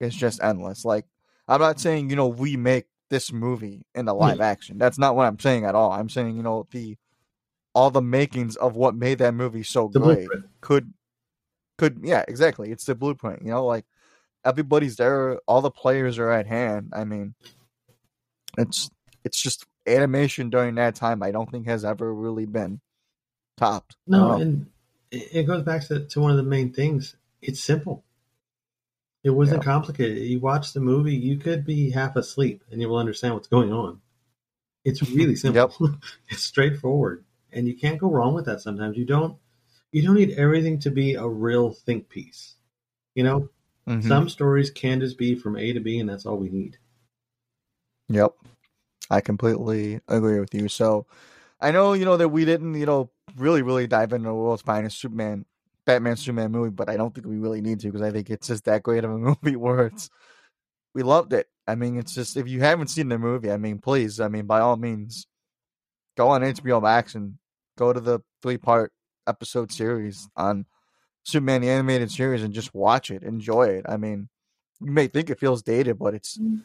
[0.00, 0.50] is just mm-hmm.
[0.50, 0.84] endless.
[0.84, 1.06] Like
[1.46, 4.78] I'm not saying you know we make this movie in the live action.
[4.78, 5.92] That's not what I'm saying at all.
[5.92, 6.96] I'm saying you know the
[7.72, 10.44] all the makings of what made that movie so the great blueprint.
[10.62, 10.94] could
[11.76, 13.84] could yeah exactly it's the blueprint you know like
[14.46, 17.34] everybody's there all the players are at hand i mean
[18.56, 18.88] it's
[19.26, 22.80] it's just animation during that time i don't think has ever really been
[23.56, 24.66] topped no and
[25.10, 28.04] it goes back to, to one of the main things it's simple
[29.24, 29.64] it wasn't yeah.
[29.64, 33.48] complicated you watch the movie you could be half asleep and you will understand what's
[33.48, 34.00] going on
[34.84, 35.96] it's really simple yep.
[36.28, 39.36] it's straightforward and you can't go wrong with that sometimes you don't
[39.96, 42.56] you don't need everything to be a real think piece.
[43.14, 43.48] You know,
[43.88, 44.06] mm-hmm.
[44.06, 46.76] some stories can just be from A to B, and that's all we need.
[48.10, 48.34] Yep,
[49.10, 50.68] I completely agree with you.
[50.68, 51.06] So,
[51.60, 54.62] I know you know that we didn't you know really really dive into the world's
[54.62, 55.44] finest Superman,
[55.84, 58.48] Batman Superman movie, but I don't think we really need to because I think it's
[58.48, 60.10] just that great of a movie where it's
[60.94, 61.46] we loved it.
[61.66, 64.46] I mean, it's just if you haven't seen the movie, I mean, please, I mean,
[64.46, 65.26] by all means,
[66.16, 67.34] go on HBO Max and
[67.76, 68.92] go to the three part
[69.26, 70.64] episode series on
[71.24, 73.84] Superman the animated series and just watch it, enjoy it.
[73.88, 74.28] I mean,
[74.80, 76.62] you may think it feels dated, but it's mm.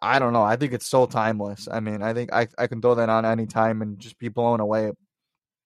[0.00, 0.42] I don't know.
[0.42, 1.68] I think it's so timeless.
[1.70, 4.28] I mean, I think I I can throw that on any time and just be
[4.28, 4.92] blown away,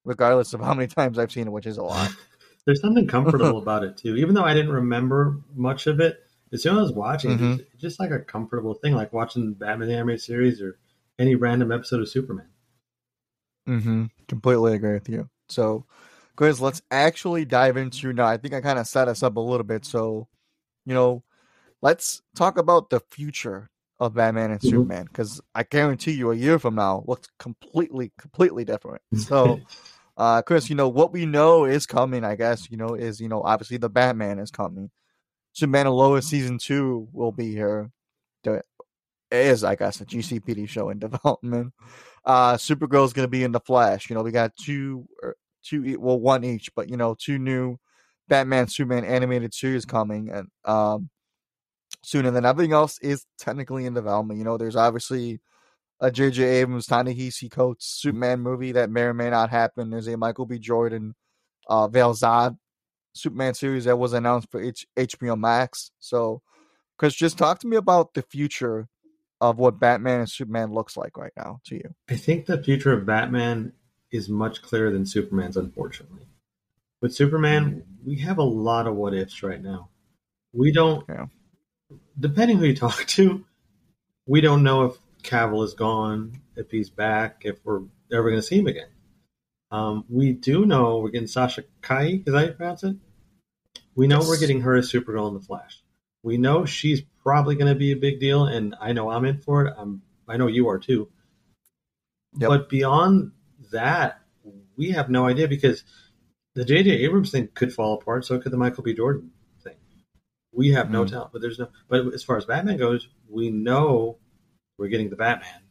[0.05, 2.11] regardless of how many times I've seen it, which is a lot.
[2.65, 4.17] There's something comfortable about it too.
[4.17, 6.21] Even though I didn't remember much of it,
[6.53, 7.53] as soon as I was watching, mm-hmm.
[7.55, 10.79] it's just like a comfortable thing, like watching Batman the animated series or
[11.19, 12.47] any random episode of Superman.
[13.69, 14.05] Mm-hmm.
[14.29, 15.29] Completely agree with you.
[15.49, 15.87] So
[16.35, 18.27] Guys, let's actually dive into now.
[18.27, 19.85] I think I kind of set us up a little bit.
[19.85, 20.29] So,
[20.87, 21.23] you know,
[21.83, 23.69] let's talk about the future
[24.03, 24.69] of Batman and mm-hmm.
[24.69, 29.03] Superman because I guarantee you a year from now looks completely, completely different.
[29.17, 29.61] So,
[30.17, 33.29] uh, Chris, you know, what we know is coming, I guess, you know, is, you
[33.29, 34.91] know, obviously the Batman is coming.
[35.53, 37.91] Superman and Lois season two will be here.
[38.43, 38.65] There
[39.31, 41.73] is, I guess, a GCPD show in development.
[42.25, 44.11] Uh, Supergirl is going to be in the Flash.
[44.11, 47.79] You know, we got two er, two well one each, but you know two new
[48.29, 51.11] Batman Superman animated series coming and um
[52.03, 54.39] soon, and then everything else is technically in development.
[54.39, 55.41] You know, there's obviously
[56.01, 56.43] a J.J.
[56.43, 59.91] Abrams Ta-Nehisi Coates Superman movie that may or may not happen.
[59.91, 60.59] There's a Michael B.
[60.59, 61.15] Jordan
[61.69, 62.59] uh Val Zod
[63.15, 65.91] Superman series that was announced for H- HBO Max.
[66.01, 66.43] So,
[66.99, 68.89] Chris, just talk to me about the future
[69.41, 71.95] of what Batman and Superman looks like right now to you.
[72.09, 73.73] I think the future of Batman
[74.11, 76.27] is much clearer than Superman's, unfortunately.
[77.01, 79.89] With Superman, we have a lot of what ifs right now.
[80.53, 81.27] We don't, yeah.
[82.19, 83.45] Depending who you talk to,
[84.27, 88.47] we don't know if Cavill is gone, if he's back, if we're ever going to
[88.47, 88.89] see him again.
[89.71, 92.17] Um, we do know we're getting Sasha Calle.
[92.19, 92.97] Is that how you pronounce it?
[93.95, 94.29] We know yes.
[94.29, 95.83] we're getting her as Supergirl in the Flash.
[96.23, 99.39] We know she's probably going to be a big deal, and I know I'm in
[99.39, 99.75] for it.
[99.77, 101.09] I'm, I know you are too.
[102.37, 102.49] Yep.
[102.49, 103.33] But beyond
[103.73, 104.21] that,
[104.77, 105.85] we have no idea because
[106.55, 106.91] the J.J.
[106.91, 108.25] Abrams thing could fall apart.
[108.25, 108.95] So could the Michael B.
[108.95, 109.31] Jordan.
[110.53, 111.11] We have no hmm.
[111.11, 111.69] tell, but there's no.
[111.89, 114.19] But as far as Batman goes, we know
[114.79, 115.63] we're getting the Batman.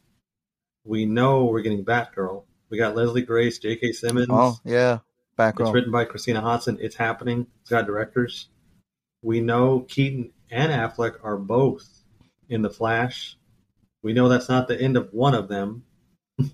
[0.84, 2.44] We know we're getting Batgirl.
[2.68, 3.92] We got Leslie Grace, J.K.
[3.92, 4.28] Simmons.
[4.30, 4.98] Oh yeah,
[5.38, 5.66] Batgirl.
[5.66, 6.78] It's written by Christina Hodson.
[6.80, 7.46] It's happening.
[7.60, 8.48] It's got directors.
[9.22, 11.88] We know Keaton and Affleck are both
[12.48, 13.36] in the Flash.
[14.02, 15.84] We know that's not the end of one of them.
[16.40, 16.50] I'm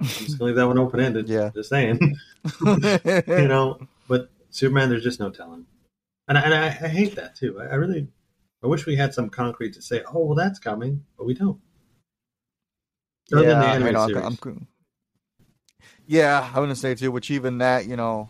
[0.00, 1.28] just gonna leave that one open ended.
[1.28, 1.98] Yeah, just saying.
[2.64, 5.66] you know, but Superman, there's just no telling,
[6.28, 7.60] and I, and I, I hate that too.
[7.60, 8.08] I, I, really,
[8.62, 11.58] I wish we had some concrete to say, oh well, that's coming, but we don't.
[13.32, 14.66] Other yeah, I know, I'm,
[16.06, 17.12] Yeah, I wouldn't say too.
[17.12, 18.28] Which even that, you know,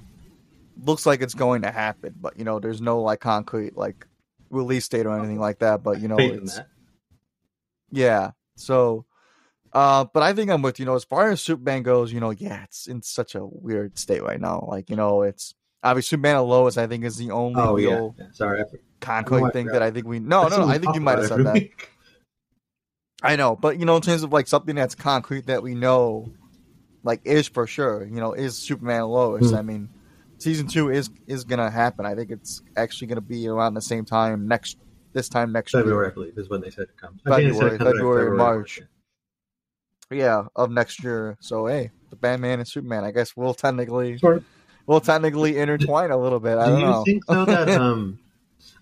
[0.83, 4.07] looks like it's going to happen, but you know, there's no like concrete like
[4.51, 5.83] release date or anything like that.
[5.83, 6.61] But you know, it's
[7.91, 8.33] yeah.
[8.57, 9.07] So,
[9.73, 12.13] uh, but I think I'm with you know as far as Superman goes.
[12.13, 14.67] You know, yeah, it's in such a weird state right now.
[14.69, 16.77] Like you know, it's obviously Superman and Lois.
[16.77, 18.27] I think is the only oh, real yeah.
[18.33, 18.63] Sorry,
[19.01, 20.19] concrete thing that I think we.
[20.19, 20.69] No, no, no.
[20.69, 21.69] I think you might have said that.
[23.23, 26.33] I know, but you know, in terms of like something that's concrete that we know,
[27.03, 28.07] like is for sure.
[28.07, 29.47] You know, is Superman Lois.
[29.47, 29.57] Mm-hmm.
[29.57, 29.89] I mean,
[30.39, 32.07] season two is is gonna happen.
[32.07, 34.79] I think it's actually gonna be around the same time next
[35.13, 36.11] this time next February, year.
[36.11, 37.21] I believe, is when they said it comes.
[37.23, 38.81] February, February, February, March.
[40.11, 41.37] Yeah, of next year.
[41.41, 43.05] So hey, the Batman and Superman.
[43.05, 44.45] I guess we'll technically sort of.
[44.89, 46.59] We'll technically intertwine a little bit.
[46.59, 47.05] I do don't you know.
[47.05, 48.19] think so that um,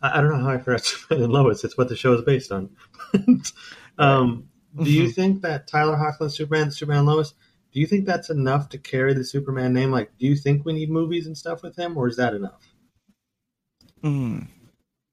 [0.00, 1.64] I, I don't know how I forgot and Lois.
[1.64, 2.70] It's what the show is based on.
[3.98, 4.48] um,
[4.82, 7.34] do you think that Tyler Hoechlin Superman, Superman Lois?
[7.72, 9.90] Do you think that's enough to carry the Superman name?
[9.90, 12.62] Like, do you think we need movies and stuff with him, or is that enough?
[14.02, 14.46] Mm,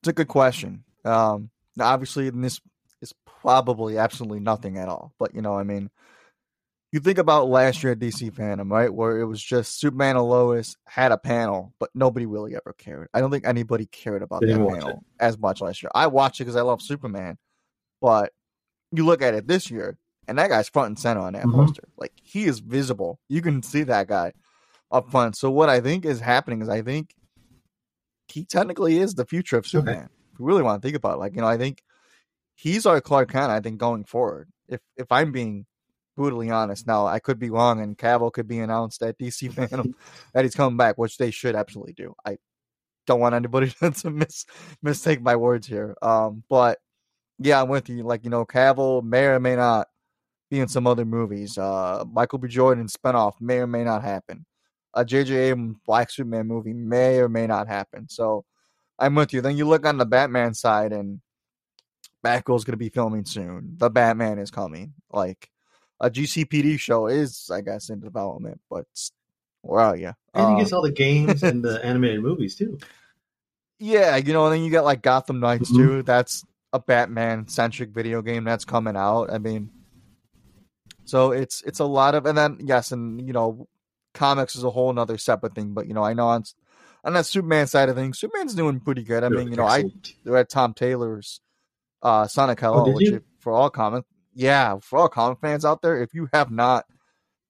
[0.02, 0.84] it's a good question.
[1.04, 2.62] Um, obviously, this
[3.02, 5.14] is probably absolutely nothing at all.
[5.18, 5.90] But you know, I mean,
[6.94, 10.30] you think about last year at DC FanDome, right, where it was just Superman and
[10.30, 13.10] Lois had a panel, but nobody really ever cared.
[13.16, 14.98] I don't think anybody cared about that panel it.
[15.20, 15.90] as much last year.
[15.96, 17.40] I watched it because I love Superman,
[18.00, 18.32] but
[18.92, 21.66] you look at it this year, and that guy's front and center on that mm-hmm.
[21.66, 21.90] poster.
[21.98, 23.20] Like he is visible.
[23.28, 24.34] You can see that guy
[24.92, 25.36] up front.
[25.36, 27.16] So what I think is happening is I think
[28.28, 29.96] he technically is the future of Superman.
[29.96, 30.08] Okay.
[30.34, 31.82] If you really want to think about it, like you know, I think
[32.54, 33.50] he's our Clark Kent.
[33.50, 35.66] I think going forward, if if I'm being
[36.16, 39.94] brutally honest, now I could be wrong, and Cavill could be announced at DC FanDome
[40.34, 42.16] that he's coming back, which they should absolutely do.
[42.26, 42.38] I
[43.06, 44.46] don't want anybody to miss
[44.82, 45.96] mistake my words here.
[46.02, 46.80] Um, but
[47.40, 48.04] yeah, I'm with you.
[48.04, 49.88] Like you know, Cavill may or may not
[50.50, 51.58] be in some other movies.
[51.58, 52.48] Uh, Michael B.
[52.48, 54.46] Jordan spinoff may or may not happen.
[54.94, 55.36] A J.J.
[55.36, 58.08] Abrams Black Superman movie may or may not happen.
[58.08, 58.46] So
[59.00, 59.42] I'm with you.
[59.42, 61.20] Then you look on the Batman side, and
[62.24, 63.74] Batgirl's going to be filming soon.
[63.78, 64.94] The Batman is coming.
[65.12, 65.50] Like
[66.00, 68.86] a GCPD show is, I guess, in development, but
[69.62, 70.14] where yeah?
[70.34, 72.78] And you get all the games and the animated movies too.
[73.80, 75.82] Yeah, you know, and then you got like Gotham Knights mm-hmm.
[75.82, 76.04] too.
[76.04, 79.32] That's a Batman centric video game that's coming out.
[79.32, 79.70] I mean,
[81.06, 83.68] so it's it's a lot of, and then yes, and you know,
[84.14, 85.74] comics is a whole another separate thing.
[85.74, 86.44] But you know, I know on
[87.04, 89.24] on that Superman side of things, Superman's doing pretty good.
[89.24, 89.66] I mean, you know.
[89.66, 89.86] I
[90.24, 91.42] read Tom Taylor's
[92.02, 95.82] uh, Son of Kal-El, oh, which for all comic, yeah, for all comic fans out
[95.82, 96.86] there, if you have not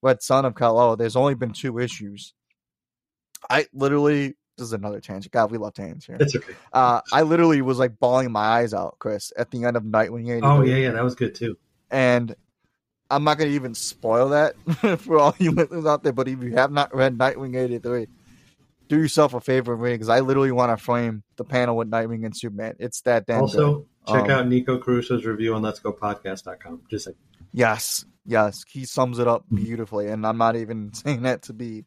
[0.02, 2.34] read Son of Kal-El, there's only been two issues.
[3.50, 5.32] I literally this is another tangent.
[5.32, 6.18] God, we love tangents here.
[6.20, 6.54] It's okay.
[6.72, 10.30] Uh, I literally was like bawling my eyes out, Chris, at the end of Nightwing
[10.30, 10.42] 83.
[10.44, 11.58] Oh yeah, yeah, that was good too.
[11.90, 12.36] And
[13.10, 14.56] I'm not going to even spoil that
[15.00, 16.14] for all you listeners out there.
[16.14, 18.08] But if you have not read Nightwing 83,
[18.90, 21.90] do yourself a favor and read because I literally want to frame the panel with
[21.90, 22.76] Nightwing and Superman.
[22.80, 23.42] It's that damn.
[23.42, 23.86] Also, good.
[24.08, 26.82] Check um, out Nico Caruso's review on Let's Go Podcast.com.
[26.90, 27.16] Just like
[27.54, 31.86] yes, yes, he sums it up beautifully, and I'm not even saying that to be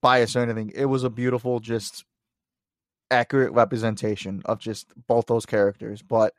[0.00, 0.72] biased or anything.
[0.74, 2.04] It was a beautiful, just
[3.10, 6.00] accurate representation of just both those characters.
[6.00, 6.34] But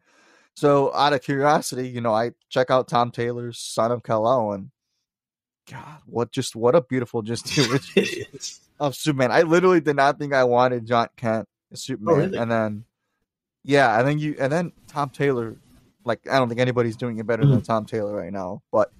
[0.56, 4.71] so, out of curiosity, you know, I check out Tom Taylor's Son of Kal-El, and
[5.69, 7.45] God, what just what a beautiful just
[8.80, 9.32] of Superman.
[9.32, 12.38] I literally did not think I wanted Jon Kent Superman, oh, really?
[12.38, 12.86] and then
[13.63, 15.56] yeah, and then you and then Tom Taylor.
[16.06, 17.52] Like I don't think anybody's doing it better mm-hmm.
[17.52, 18.91] than Tom Taylor right now, but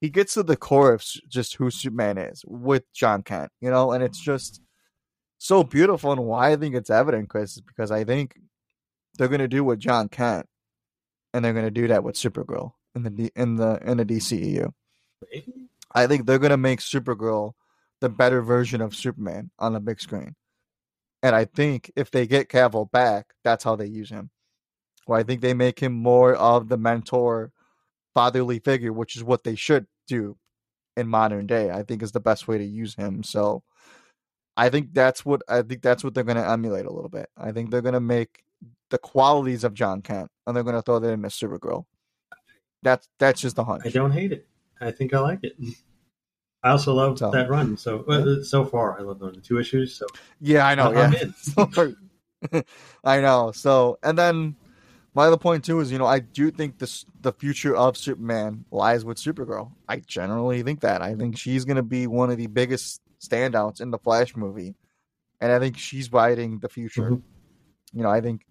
[0.00, 3.92] he gets to the core of just who Superman is with Jon Kent, you know,
[3.92, 4.60] and it's just
[5.38, 6.12] so beautiful.
[6.12, 8.36] And why I think it's evident, Chris, is because I think
[9.16, 10.46] they're going to do what Jon Kent,
[11.32, 14.72] and they're going to do that with Supergirl in the in the in the DCEU.
[15.94, 17.52] I think they're going to make Supergirl
[18.00, 20.34] the better version of Superman on the big screen.
[21.24, 24.28] And I think if they get Cavill back, that's how they use him.
[25.06, 27.50] Well, I think they make him more of the mentor,
[28.12, 30.36] fatherly figure, which is what they should do
[30.98, 31.70] in modern day.
[31.70, 33.22] I think is the best way to use him.
[33.22, 33.62] So
[34.54, 37.30] I think that's what I think that's what they're going to emulate a little bit.
[37.38, 38.44] I think they're going to make
[38.90, 41.86] the qualities of Jon Kent and they're going to throw that a Supergirl.
[42.82, 43.84] That's that's just a hunch.
[43.86, 44.46] I don't hate it.
[44.78, 45.56] I think I like it.
[46.64, 47.76] I also love so, that run.
[47.76, 48.42] So yeah.
[48.42, 49.94] so far, I love the two issues.
[49.94, 50.06] So
[50.40, 50.92] yeah, I know.
[50.92, 52.62] yeah,
[53.04, 53.52] I know.
[53.52, 54.56] So and then
[55.14, 58.64] my other point too is, you know, I do think this the future of Superman
[58.70, 59.72] lies with Supergirl.
[59.86, 61.02] I generally think that.
[61.02, 64.74] I think she's going to be one of the biggest standouts in the Flash movie,
[65.42, 67.10] and I think she's writing the future.
[67.10, 67.98] Mm-hmm.
[67.98, 68.46] You know, I think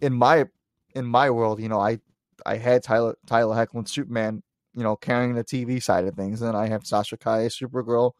[0.00, 0.46] in my
[0.94, 2.00] in my world, you know, I
[2.46, 4.42] I had Tyler Tyler Hoechlin Superman,
[4.74, 8.12] you know, carrying the TV side of things, and I have Sasha Calle Supergirl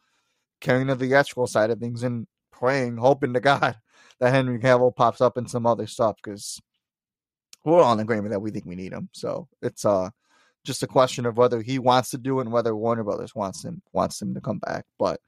[0.60, 3.76] carrying the theatrical side of things and praying, hoping to God
[4.20, 6.60] that Henry Cavill pops up in some other stuff because
[7.64, 9.08] we're all in agreement that we think we need him.
[9.12, 10.10] So it's uh
[10.64, 13.64] just a question of whether he wants to do it and whether Warner Brothers wants
[13.64, 14.84] him wants him to come back.
[14.98, 15.20] But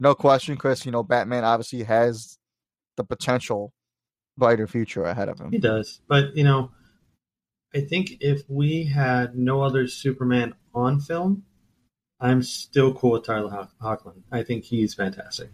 [0.00, 0.84] no question, Chris.
[0.84, 2.38] You know, Batman obviously has
[2.96, 3.72] the potential
[4.36, 5.52] brighter future ahead of him.
[5.52, 6.70] He does, but you know,
[7.74, 11.44] I think if we had no other Superman on film,
[12.20, 14.22] I'm still cool with Tyler Hoechlin.
[14.30, 15.50] I think he's fantastic.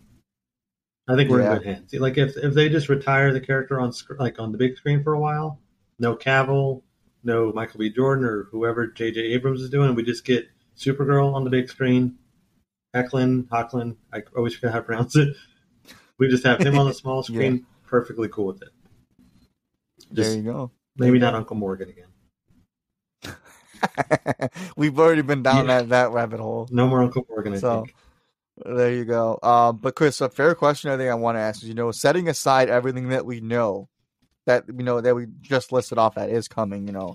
[1.08, 1.52] I think we're yeah.
[1.52, 1.94] in good hands.
[1.94, 5.02] Like if if they just retire the character on sc- like on the big screen
[5.02, 5.60] for a while,
[5.98, 6.82] no Cavill,
[7.24, 7.90] no Michael B.
[7.90, 9.20] Jordan or whoever J.J.
[9.20, 10.46] Abrams is doing, we just get
[10.76, 12.18] Supergirl on the big screen,
[12.94, 13.96] Eklund, Hocklin.
[14.12, 15.34] I always forget how to pronounce it.
[16.18, 17.56] We just have him on the small screen.
[17.56, 17.62] yeah.
[17.86, 18.68] Perfectly cool with it.
[20.12, 20.70] Just, there you go.
[21.00, 22.06] Maybe not Uncle Morgan again.
[24.76, 25.78] We've already been down yeah.
[25.78, 26.68] that, that rabbit hole.
[26.70, 27.94] No more Uncle Morgan, I so, think.
[28.64, 29.38] There you go.
[29.42, 31.90] Um, but Chris, a fair question I think I want to ask is, you know,
[31.90, 33.88] setting aside everything that we know,
[34.44, 37.14] that we know that we just listed off that is coming, you know,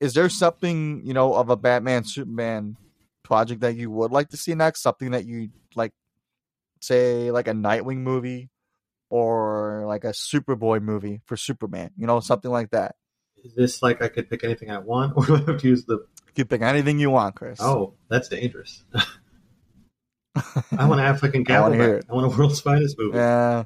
[0.00, 2.76] is there something, you know, of a Batman Superman
[3.22, 4.82] project that you would like to see next?
[4.82, 5.92] Something that you like,
[6.80, 8.50] say, like a Nightwing movie
[9.10, 12.96] or like a Superboy movie for Superman, you know, something like that.
[13.44, 15.84] Is this like I could pick anything I want, or do I have to use
[15.84, 16.06] the?
[16.34, 17.60] You can pick anything you want, Chris.
[17.60, 18.82] Oh, that's dangerous.
[20.34, 21.74] I want Affleck and Cavill.
[21.74, 23.16] I want, I want a World's Finest movie.
[23.16, 23.64] Yeah.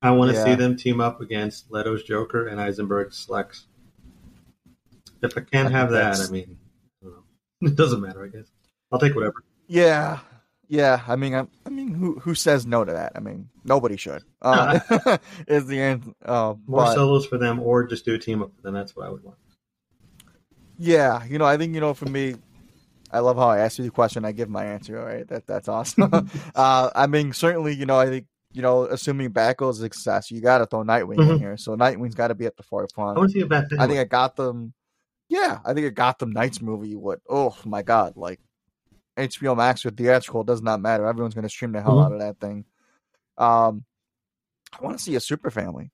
[0.00, 0.44] I want to yeah.
[0.44, 3.66] see them team up against Leto's Joker and Eisenberg's Lex.
[5.22, 6.58] If I can't I have that, I mean,
[7.04, 7.08] I
[7.66, 8.24] it doesn't matter.
[8.24, 8.46] I guess
[8.92, 9.42] I'll take whatever.
[9.66, 10.20] Yeah,
[10.68, 11.02] yeah.
[11.06, 13.12] I mean, I, I, mean, who who says no to that?
[13.14, 14.22] I mean, nobody should.
[14.42, 14.78] Uh,
[15.48, 16.14] is the end?
[16.24, 18.74] Uh, More but, solos for them, or just do a team up for them.
[18.74, 19.38] That's what I would want.
[20.78, 22.34] Yeah, you know, I think you know, for me,
[23.10, 24.24] I love how I asked you the question.
[24.24, 24.98] I give my answer.
[24.98, 26.10] All right, that that's awesome.
[26.54, 30.58] uh, I mean, certainly, you know, I think you know, assuming Batgirl's success, you got
[30.58, 31.32] to throw Nightwing mm-hmm.
[31.32, 31.56] in here.
[31.56, 33.16] So Nightwing's got to be at the forefront.
[33.16, 33.66] I want to see a Bat.
[33.78, 34.72] I think I got them.
[35.28, 37.20] Yeah, I think a Gotham Knights movie would.
[37.28, 38.40] Oh my god, like
[39.16, 41.06] HBO Max or theatrical does not matter.
[41.06, 42.06] Everyone's going to stream the hell mm-hmm.
[42.06, 42.64] out of that thing.
[43.38, 43.84] Um,
[44.78, 45.90] I want to see a super family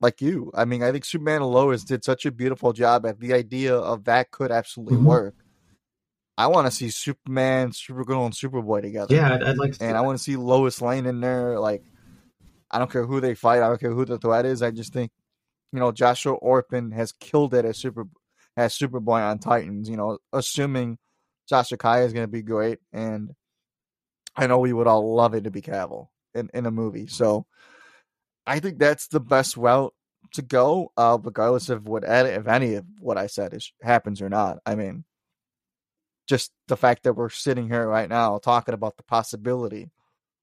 [0.00, 0.50] like you.
[0.54, 3.74] I mean, I think Superman and Lois did such a beautiful job at the idea
[3.74, 5.06] of that could absolutely mm-hmm.
[5.06, 5.34] work.
[6.36, 9.14] I want to see Superman, Supergirl, and Superboy together.
[9.14, 9.84] Yeah, I'd, I'd like to.
[9.84, 11.58] And I want to see Lois Lane in there.
[11.58, 11.82] Like,
[12.70, 13.60] I don't care who they fight.
[13.60, 14.62] I don't care who the threat is.
[14.62, 15.10] I just think,
[15.72, 18.04] you know, Joshua Orpin has killed it as Super
[18.56, 19.88] as Superboy on Titans.
[19.88, 20.98] You know, assuming
[21.48, 23.34] Josh Kai is going to be great, and
[24.36, 27.06] I know we would all love it to be Cavill in in a movie.
[27.06, 27.46] So,
[28.46, 29.94] I think that's the best route
[30.34, 34.28] to go, uh, regardless of what if any of what I said is happens or
[34.28, 34.58] not.
[34.66, 35.04] I mean
[36.28, 39.90] just the fact that we're sitting here right now talking about the possibility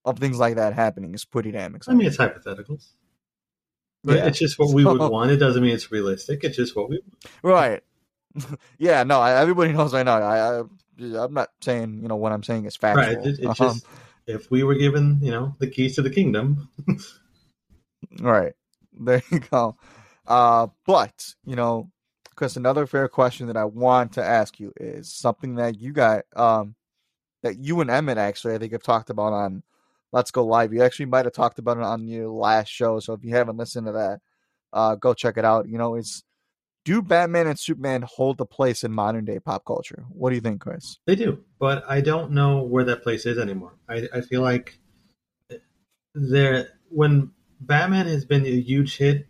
[0.03, 1.97] of things like that happening is pretty damn exciting.
[1.97, 2.89] I mean, it's hypotheticals.
[4.03, 4.25] But yeah.
[4.27, 5.31] it's just what we would want.
[5.31, 6.43] It doesn't mean it's realistic.
[6.43, 7.25] It's just what we want.
[7.41, 7.83] Right.
[8.77, 10.17] yeah, no, I, everybody knows right now.
[10.17, 10.63] I, I,
[10.99, 13.03] am not saying, you know, what I'm saying is factual.
[13.03, 13.27] Right.
[13.27, 13.85] It, it's um, just,
[14.27, 16.69] if we were given, you know, the keys to the kingdom.
[18.19, 18.53] right.
[18.93, 19.77] There you go.
[20.27, 21.91] Uh, but, you know,
[22.35, 26.25] Chris, another fair question that I want to ask you is something that you got,
[26.35, 26.75] um,
[27.43, 29.63] that you and Emmett actually, I think, have talked about on
[30.11, 30.73] Let's Go Live.
[30.73, 32.99] You actually might have talked about it on your last show.
[32.99, 34.19] So if you haven't listened to that,
[34.73, 35.69] uh, go check it out.
[35.69, 36.23] You know, it's
[36.85, 40.05] do Batman and Superman hold a place in modern day pop culture?
[40.09, 40.99] What do you think, Chris?
[41.05, 43.73] They do, but I don't know where that place is anymore.
[43.89, 44.79] I, I feel like
[45.51, 45.57] eh,
[46.13, 49.27] there when Batman has been a huge hit,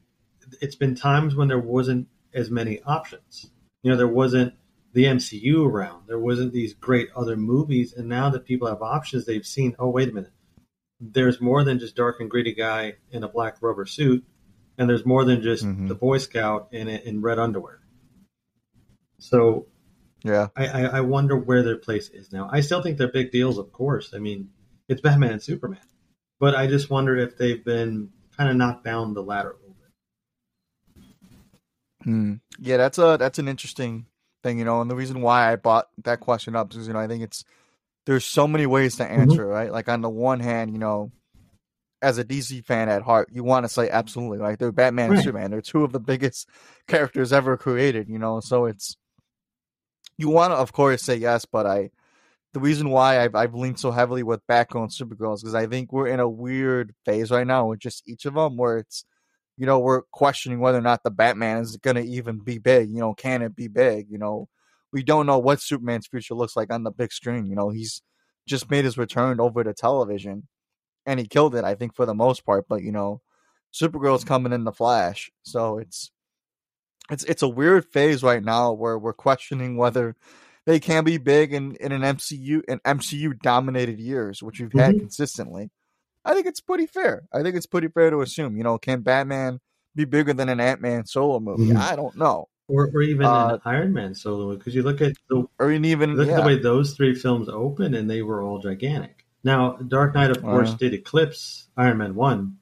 [0.62, 3.50] it's been times when there wasn't as many options.
[3.82, 4.54] You know, there wasn't
[4.94, 6.08] the MCU around.
[6.08, 9.76] There wasn't these great other movies, and now that people have options, they've seen.
[9.80, 10.32] Oh, wait a minute.
[11.00, 14.26] There's more than just dark and gritty guy in a black rubber suit,
[14.78, 15.88] and there's more than just mm-hmm.
[15.88, 17.80] the Boy Scout in in red underwear.
[19.20, 19.68] So,
[20.24, 22.50] yeah, I, I, I wonder where their place is now.
[22.52, 24.14] I still think they're big deals, of course.
[24.14, 24.50] I mean,
[24.88, 25.80] it's Batman and Superman,
[26.40, 29.76] but I just wonder if they've been kind of knocked down the ladder a little
[30.96, 31.04] bit.
[32.04, 32.34] Hmm.
[32.60, 34.06] Yeah, that's a that's an interesting
[34.44, 37.00] thing, you know, and the reason why I brought that question up is, you know,
[37.00, 37.44] I think it's
[38.06, 39.22] there's so many ways to mm-hmm.
[39.22, 39.52] answer, mm-hmm.
[39.52, 39.72] right?
[39.72, 41.12] Like on the one hand, you know,
[42.02, 45.16] as a DC fan at heart, you want to say absolutely, like they're Batman right.
[45.16, 45.52] and Superman.
[45.52, 46.50] They're two of the biggest
[46.88, 48.40] characters ever created, you know.
[48.40, 48.98] So it's
[50.18, 51.92] you want to, of course, say yes, but I
[52.54, 55.68] the reason why I've I've leaned so heavily with Batgirl and Supergirl is because I
[55.68, 59.06] think we're in a weird phase right now with just each of them, where it's
[59.58, 62.90] you know, we're questioning whether or not the Batman is going to even be big.
[62.90, 64.08] You know, can it be big?
[64.10, 64.50] You know,
[64.92, 67.46] we don't know what Superman's future looks like on the big screen.
[67.46, 68.02] You know, he's
[68.48, 70.48] just made his return over to television.
[71.06, 71.64] And he killed it.
[71.64, 73.22] I think for the most part, but you know,
[73.74, 76.12] Supergirl's coming in the Flash, so it's
[77.10, 80.16] it's it's a weird phase right now where we're questioning whether
[80.66, 84.92] they can be big in, in an MCU in MCU dominated years, which we've had
[84.92, 85.00] mm-hmm.
[85.00, 85.70] consistently.
[86.24, 87.24] I think it's pretty fair.
[87.32, 88.58] I think it's pretty fair to assume.
[88.58, 89.60] You know, can Batman
[89.96, 91.68] be bigger than an Ant Man solo movie?
[91.68, 91.78] Mm-hmm.
[91.78, 92.48] I don't know.
[92.68, 96.16] Or, or even uh, an Iron Man solo because you look at the or even
[96.16, 96.34] look yeah.
[96.34, 99.25] at the way those three films open and they were all gigantic.
[99.46, 102.58] Now, Dark Knight, of course, did eclipse Iron Man one,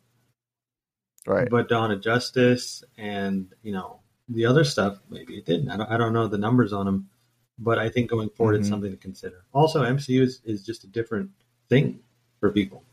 [1.26, 1.50] right?
[1.50, 5.70] But Dawn of Justice and you know the other stuff, maybe it didn't.
[5.70, 7.10] I don't, I don't know the numbers on them,
[7.58, 8.62] but I think going forward, mm-hmm.
[8.64, 9.46] it's something to consider.
[9.54, 11.32] Also, MCU is, is just a different
[11.70, 12.00] thing
[12.42, 12.84] for people.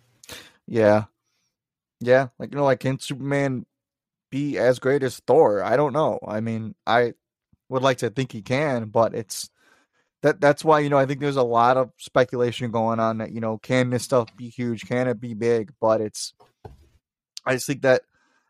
[0.68, 1.07] Yeah,
[1.99, 2.28] yeah.
[2.38, 3.66] Like you know, like can Superman
[4.30, 5.64] be as great as Thor?
[5.64, 6.20] I don't know.
[6.24, 7.14] I mean, I
[7.68, 9.51] would like to think he can, but it's
[10.22, 13.32] that that's why you know I think there's a lot of speculation going on that
[13.32, 14.86] you know can this stuff be huge?
[14.86, 15.72] Can it be big?
[15.80, 16.34] But it's
[17.46, 18.02] I just think that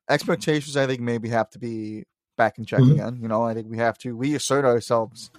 [0.09, 2.05] expectations I think maybe have to be
[2.37, 2.93] back in check mm-hmm.
[2.93, 3.19] again.
[3.23, 5.31] You know, I think we have to reassert ourselves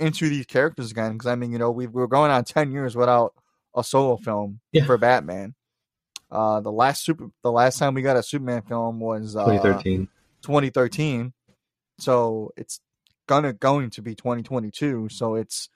[0.00, 2.96] into these characters again because I mean you know we we're going on ten years
[2.96, 3.34] without
[3.74, 4.84] a solo film yeah.
[4.84, 5.54] for Batman.
[6.30, 10.08] Uh, the last super, the last time we got a Superman film was uh, 2013.
[10.42, 11.32] 2013.
[11.98, 12.80] So it's
[13.28, 15.08] gonna going to be 2022.
[15.10, 15.68] So it's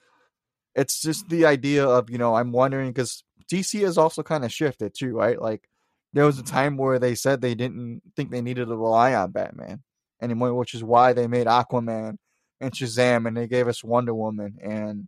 [0.75, 4.53] it's just the idea of you know I'm wondering because DC has also kind of
[4.53, 5.41] shifted too, right?
[5.41, 5.67] Like
[6.13, 9.31] there was a time where they said they didn't think they needed to rely on
[9.31, 9.83] Batman
[10.21, 12.17] anymore, which is why they made Aquaman
[12.61, 15.07] and Shazam, and they gave us Wonder Woman and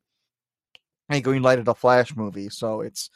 [1.09, 2.49] and greenlighted a Flash movie.
[2.49, 3.09] So it's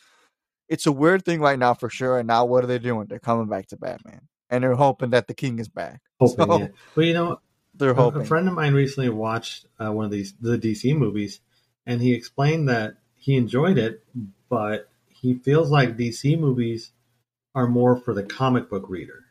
[0.68, 2.18] it's a weird thing right now for sure.
[2.18, 3.08] And now what are they doing?
[3.08, 6.02] They're coming back to Batman, and they're hoping that the King is back.
[6.20, 6.68] Hoping, so, yeah.
[6.96, 7.41] Well, you know,
[7.76, 8.22] they're hoping.
[8.22, 11.41] A friend of mine recently watched uh, one of these the DC movies,
[11.86, 14.03] and he explained that he enjoyed it,
[14.49, 16.91] but he feels like DC movies
[17.53, 19.25] are more for the comic book reader,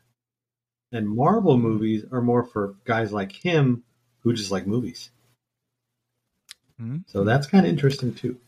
[0.93, 3.85] and Marvel movies are more for guys like him
[4.21, 5.11] who just like movies.
[6.81, 6.99] Mm-hmm.
[7.07, 8.39] So that's kind of interesting too.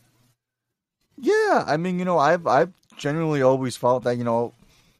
[1.17, 4.53] Yeah, I mean, you know, I've I've genuinely always felt that you know,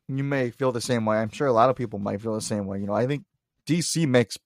[0.07, 1.17] you may feel the same way.
[1.17, 2.79] I'm sure a lot of people might feel the same way.
[2.79, 3.23] You know, I think
[3.67, 4.37] DC makes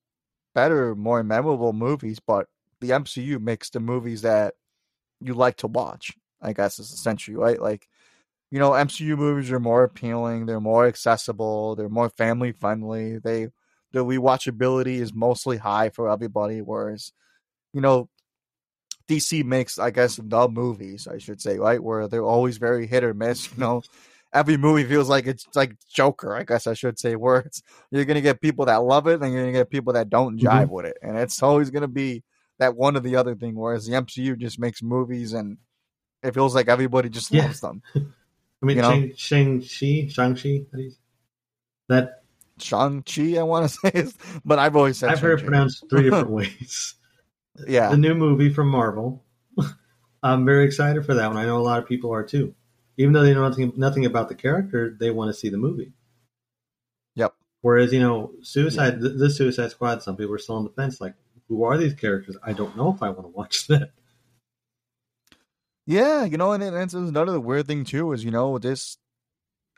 [0.53, 2.47] better, more memorable movies, but
[2.81, 4.55] the MCU makes the movies that
[5.21, 6.11] you like to watch.
[6.41, 7.61] I guess is essentially right.
[7.61, 7.87] Like,
[8.49, 10.45] you know, MCU movies are more appealing.
[10.45, 11.75] They're more accessible.
[11.75, 13.19] They're more family friendly.
[13.19, 13.49] They
[13.93, 16.61] the rewatchability is mostly high for everybody.
[16.61, 17.11] Whereas,
[17.73, 18.09] you know,
[19.07, 21.81] DC makes, I guess, the movies, I should say, right?
[21.83, 23.49] Where they're always very hit or miss.
[23.57, 23.81] You know,
[24.33, 27.61] every movie feels like it's like Joker, I guess I should say, where it's
[27.91, 30.47] you're gonna get people that love it and you're gonna get people that don't mm-hmm.
[30.47, 30.73] jive mm-hmm.
[30.73, 30.97] with it.
[31.01, 32.23] And it's always gonna be
[32.61, 35.57] that one or the other thing, whereas the MCU just makes movies and
[36.23, 37.43] it feels like everybody just yeah.
[37.43, 37.81] loves them.
[37.95, 39.09] I mean, you know?
[39.15, 40.61] Shang Chi, Shang Chi,
[41.89, 42.23] that
[42.59, 44.13] Shang Chi, I want to say,
[44.45, 45.27] but I've always said I've Shang-Chi.
[45.27, 46.95] heard it pronounced three different ways
[47.67, 49.23] yeah, the new movie from Marvel.
[50.23, 51.37] I'm very excited for that one.
[51.37, 52.53] I know a lot of people are too.
[52.97, 55.93] Even though they know nothing nothing about the character, they want to see the movie.
[57.15, 57.33] Yep.
[57.61, 58.99] Whereas you know, Suicide, yeah.
[58.99, 61.01] the, the Suicide Squad, some people are still on the fence.
[61.01, 61.15] Like,
[61.51, 62.37] who are these characters?
[62.41, 63.91] I don't know if I want to watch that.
[65.85, 68.97] Yeah, you know, and, and it's another weird thing too is you know this.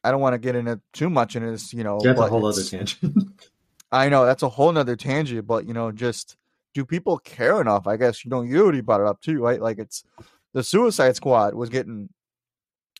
[0.03, 1.99] I don't want to get into too much in this, you know.
[1.99, 3.15] That's a whole other tangent.
[3.91, 6.37] I know that's a whole other tangent, but you know, just
[6.75, 7.87] do people care enough?
[7.87, 9.59] I guess you know you already brought it up too, right?
[9.59, 10.03] Like it's
[10.53, 12.09] the Suicide Squad was getting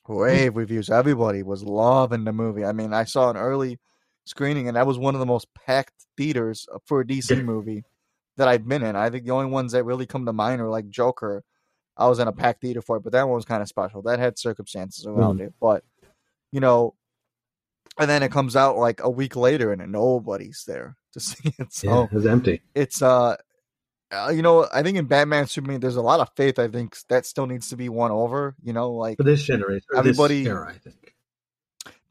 [0.08, 0.90] rave reviews.
[0.90, 2.66] Everybody was loving the movie.
[2.66, 3.80] I mean, I saw an early
[4.26, 7.44] screening, and that was one of the most packed theaters uh, for a DC yeah.
[7.44, 7.84] movie
[8.38, 8.96] that I've been in.
[8.96, 11.44] I think the only ones that really come to mind are like Joker.
[11.96, 14.02] I was in a packed theater for it, but that one was kind of special.
[14.02, 15.48] That had circumstances around mm.
[15.48, 15.84] it, but
[16.52, 16.96] you know,
[18.00, 21.74] and then it comes out like a week later, and nobody's there to see it.
[21.74, 22.62] So yeah, it's empty.
[22.74, 23.36] It's uh,
[24.14, 26.60] uh, you know, I think in Batman Superman, there's a lot of faith.
[26.60, 28.56] I think that still needs to be won over.
[28.62, 31.16] You know, like for this generation, everybody, this era, I think.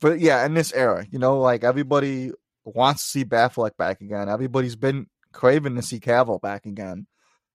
[0.00, 2.32] But yeah, in this era, you know, like everybody
[2.64, 4.28] wants to see Batfleck back again.
[4.28, 7.06] Everybody's been craving to see Cavill back again.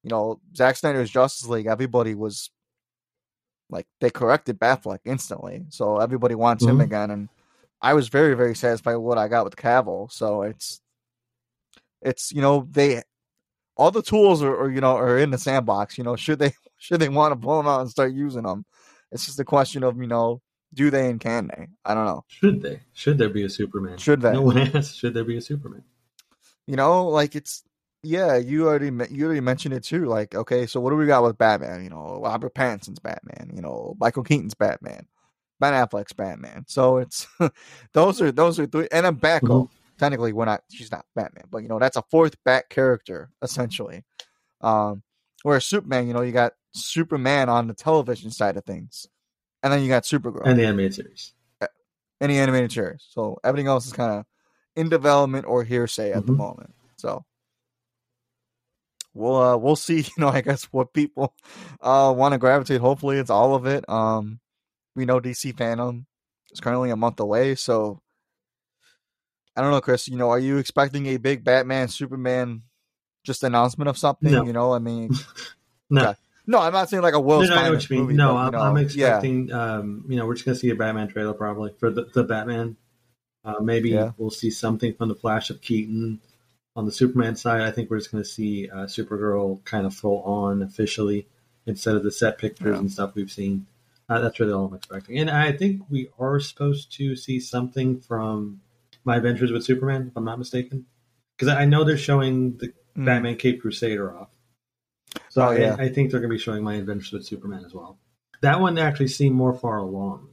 [0.03, 1.67] You know, Zack Snyder's Justice League.
[1.67, 2.49] Everybody was
[3.69, 6.75] like they corrected Batfleck instantly, so everybody wants mm-hmm.
[6.75, 7.11] him again.
[7.11, 7.29] And
[7.81, 10.11] I was very, very satisfied with what I got with Cavill.
[10.11, 10.81] So it's
[12.01, 13.01] it's you know they
[13.75, 15.97] all the tools are, are, you know are in the sandbox.
[15.97, 18.65] You know, should they should they want to pull them out and start using them?
[19.11, 20.41] It's just a question of you know,
[20.73, 21.67] do they and can they?
[21.85, 22.23] I don't know.
[22.27, 22.81] Should they?
[22.93, 23.97] Should there be a Superman?
[23.97, 24.33] Should they?
[24.33, 24.97] No one asked.
[24.97, 25.83] Should there be a Superman?
[26.65, 27.63] You know, like it's
[28.03, 28.37] yeah.
[28.37, 30.05] You already you already mentioned it too.
[30.05, 31.83] Like okay, so what do we got with Batman?
[31.83, 33.51] You know, Robert Pattinson's Batman.
[33.53, 35.07] You know, Michael Keaton's Batman.
[35.59, 36.65] Ben Affleck's Batman.
[36.67, 37.27] So it's
[37.93, 39.63] those are those are three, and then Batgirl.
[39.63, 39.73] Mm-hmm.
[39.97, 40.61] Technically, we're not.
[40.71, 44.03] She's not Batman, but you know that's a fourth Bat character essentially.
[44.61, 45.01] Um,
[45.43, 49.07] whereas Superman, you know, you got Superman on the television side of things,
[49.63, 51.33] and then you got Supergirl and the animated series,
[52.21, 53.07] and the animated series.
[53.09, 54.25] So everything else is kind of
[54.75, 56.27] in development or hearsay at mm-hmm.
[56.27, 56.73] the moment.
[56.97, 57.25] So
[59.17, 59.97] we'll uh, we'll see.
[60.17, 61.33] You know, I guess what people
[61.81, 62.81] uh, want to gravitate.
[62.81, 63.87] Hopefully, it's all of it.
[63.89, 64.39] Um,
[64.95, 66.05] we know DC FanDome
[66.51, 68.01] is currently a month away, so
[69.55, 70.07] I don't know, Chris.
[70.07, 72.63] You know, are you expecting a big Batman Superman
[73.25, 74.31] just announcement of something?
[74.31, 74.45] No.
[74.45, 75.11] You know, I mean,
[75.89, 76.09] no.
[76.09, 76.19] Okay.
[76.49, 77.41] No, I'm not saying like a Will.
[77.41, 78.05] No, no, I know what you mean.
[78.05, 79.49] Movie, no, but, I'm, know, I'm, expecting.
[79.49, 79.75] Yeah.
[79.75, 82.77] Um, you know, we're just gonna see a Batman trailer probably for the, the Batman.
[83.43, 84.11] Uh, maybe yeah.
[84.17, 86.21] we'll see something from the Flash of Keaton.
[86.77, 90.21] On the Superman side, I think we're just gonna see uh, Supergirl kind of full
[90.21, 91.27] on officially
[91.65, 92.79] instead of the set pictures yeah.
[92.79, 93.67] and stuff we've seen.
[94.09, 95.19] Uh, that's really all I'm expecting.
[95.19, 98.61] And I think we are supposed to see something from
[99.03, 100.85] My Adventures with Superman, if I'm not mistaken.
[101.35, 102.67] Because I know they're showing the
[102.97, 103.05] mm.
[103.05, 104.29] Batman Cape Crusader off.
[105.29, 105.75] So oh, yeah.
[105.77, 107.99] I, I, think they're going to be showing My Adventures with Superman as well.
[108.41, 110.29] That one actually seemed more far along.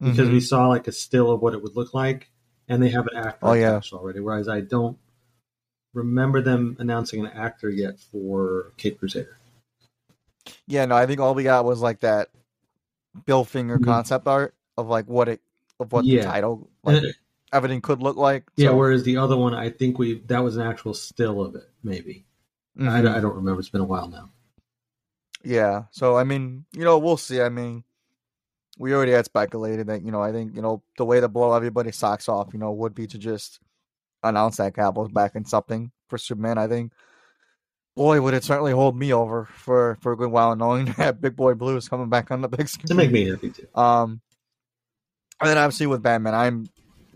[0.00, 0.32] Because mm-hmm.
[0.32, 2.28] we saw like a still of what it would look like,
[2.68, 3.80] and they have an actor oh, yeah.
[3.92, 4.20] already.
[4.20, 4.98] Whereas I don't
[5.96, 9.38] remember them announcing an actor yet for Cape Crusader.
[10.66, 12.28] Yeah, no, I think all we got was like that
[13.24, 13.90] Bill Finger mm-hmm.
[13.90, 15.40] concept art of like what it
[15.80, 16.20] of what yeah.
[16.20, 17.16] the title like it,
[17.52, 18.44] everything could look like.
[18.56, 18.64] So.
[18.64, 21.68] Yeah, whereas the other one, I think we that was an actual still of it,
[21.82, 22.26] maybe.
[22.78, 22.88] Mm-hmm.
[22.88, 23.60] I, I don't remember.
[23.60, 24.30] It's been a while now.
[25.42, 27.40] Yeah, so I mean, you know, we'll see.
[27.40, 27.84] I mean,
[28.78, 31.54] we already had speculated that you know, I think you know the way to blow
[31.54, 33.60] everybody's socks off, you know, would be to just
[34.28, 36.58] announce that Cavill's back in something for Superman.
[36.58, 36.92] I think
[37.96, 41.34] boy, would it certainly hold me over for for a good while, knowing that Big
[41.34, 43.66] Boy Blue is coming back on the big screen to make me happy too.
[43.74, 44.20] Um,
[45.40, 46.68] and then obviously with Batman, I'm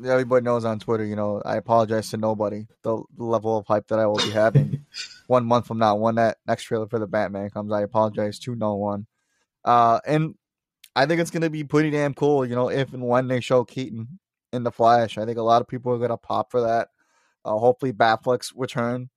[0.04, 1.04] everybody knows on Twitter.
[1.04, 4.84] You know, I apologize to nobody the level of hype that I will be having
[5.26, 5.96] one month from now.
[5.96, 9.06] When that next trailer for the Batman comes, I apologize to no one.
[9.64, 10.34] Uh, and
[10.96, 12.44] I think it's going to be pretty damn cool.
[12.44, 14.18] You know, if and when they show Keaton
[14.52, 16.88] in the Flash, I think a lot of people are going to pop for that.
[17.44, 19.10] Uh, hopefully, Batfleck's return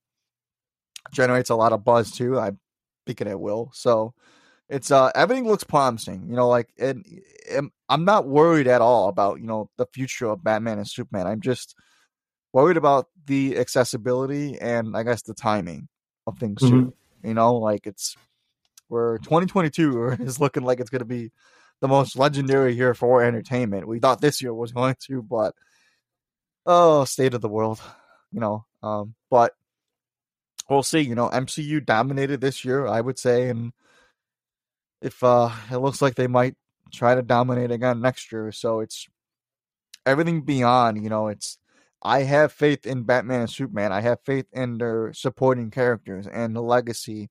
[1.11, 2.39] generates a lot of buzz too.
[2.39, 2.59] I'm
[3.05, 3.71] thinking it will.
[3.74, 4.13] So
[4.69, 6.26] it's uh everything looks promising.
[6.30, 6.97] You know, like it,
[7.89, 11.28] I'm not worried at all about you know the future of Batman and Superman.
[11.28, 11.76] I'm just
[12.53, 15.89] worried about the accessibility and I guess the timing
[16.26, 16.67] of things too.
[16.67, 17.28] Mm-hmm.
[17.28, 18.15] You know, like it's
[18.88, 21.32] where 2022 is looking like it's going to be
[21.82, 23.88] the most legendary year for entertainment.
[23.88, 25.53] We thought this year was going to, but
[26.65, 27.82] oh, state of the world,
[28.34, 28.65] you know.
[28.81, 29.53] Um, but
[30.69, 31.01] we'll see.
[31.01, 33.73] You know, MCU dominated this year, I would say, and
[35.01, 36.55] if uh, it looks like they might
[36.91, 39.07] try to dominate again next year, so it's
[40.05, 41.03] everything beyond.
[41.03, 41.57] You know, it's
[42.01, 43.91] I have faith in Batman and Superman.
[43.91, 47.29] I have faith in their supporting characters and the legacy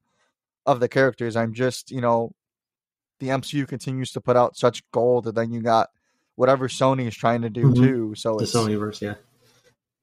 [0.65, 1.37] of the characters.
[1.37, 2.33] I'm just, you know,
[3.21, 5.91] the MCU continues to put out such gold, and then you got
[6.35, 7.85] whatever Sony is trying to do mm-hmm.
[7.85, 8.15] too.
[8.17, 9.15] So the Sonyverse, yeah.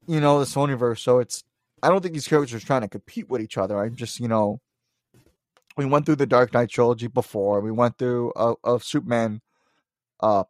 [0.09, 1.43] You know the Sonyverse, so it's
[1.83, 3.77] I don't think these characters are trying to compete with each other.
[3.77, 4.59] I'm just, you know,
[5.77, 7.61] we went through the Dark Knight trilogy before.
[7.61, 9.39] We went through a, a Superman,
[10.19, 10.45] uh,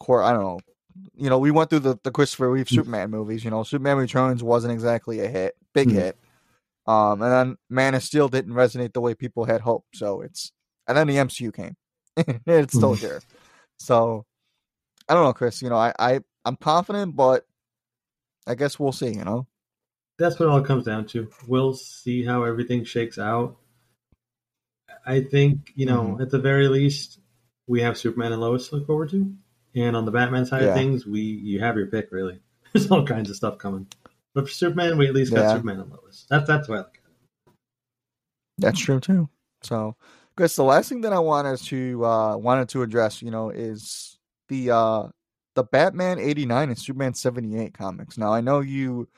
[0.00, 0.24] core.
[0.24, 0.58] I don't know.
[1.14, 2.74] You know, we went through the, the Christopher Reeve mm.
[2.74, 3.44] Superman movies.
[3.44, 5.98] You know, Superman Returns wasn't exactly a hit, big mm-hmm.
[5.98, 6.18] hit.
[6.88, 9.96] Um, and then Man of Steel didn't resonate the way people had hoped.
[9.96, 10.50] So it's,
[10.88, 11.76] and then the MCU came.
[12.16, 13.00] it's still mm-hmm.
[13.00, 13.22] here.
[13.78, 14.26] So
[15.08, 15.62] I don't know, Chris.
[15.62, 17.46] You know, I, I I'm confident, but
[18.46, 19.12] I guess we'll see.
[19.12, 19.46] You know
[20.18, 21.28] that's what it all comes down to.
[21.46, 23.56] We'll see how everything shakes out.
[25.04, 26.22] I think, you know, mm-hmm.
[26.22, 27.18] at the very least,
[27.66, 29.34] we have Superman and Lois to look forward to.
[29.74, 30.68] And on the Batman side yeah.
[30.68, 32.40] of things, we you have your pick really.
[32.72, 33.86] There's all kinds of stuff coming.
[34.34, 35.54] But for Superman, we at least got yeah.
[35.54, 36.26] Superman and Lois.
[36.28, 37.02] That's that's what I like.
[38.58, 39.28] That's true too.
[39.62, 39.96] So,
[40.36, 44.18] Chris, the last thing that I wanted to uh wanted to address, you know, is
[44.48, 45.08] the uh
[45.54, 48.18] the Batman eighty nine and Superman seventy eight comics.
[48.18, 49.08] Now, I know you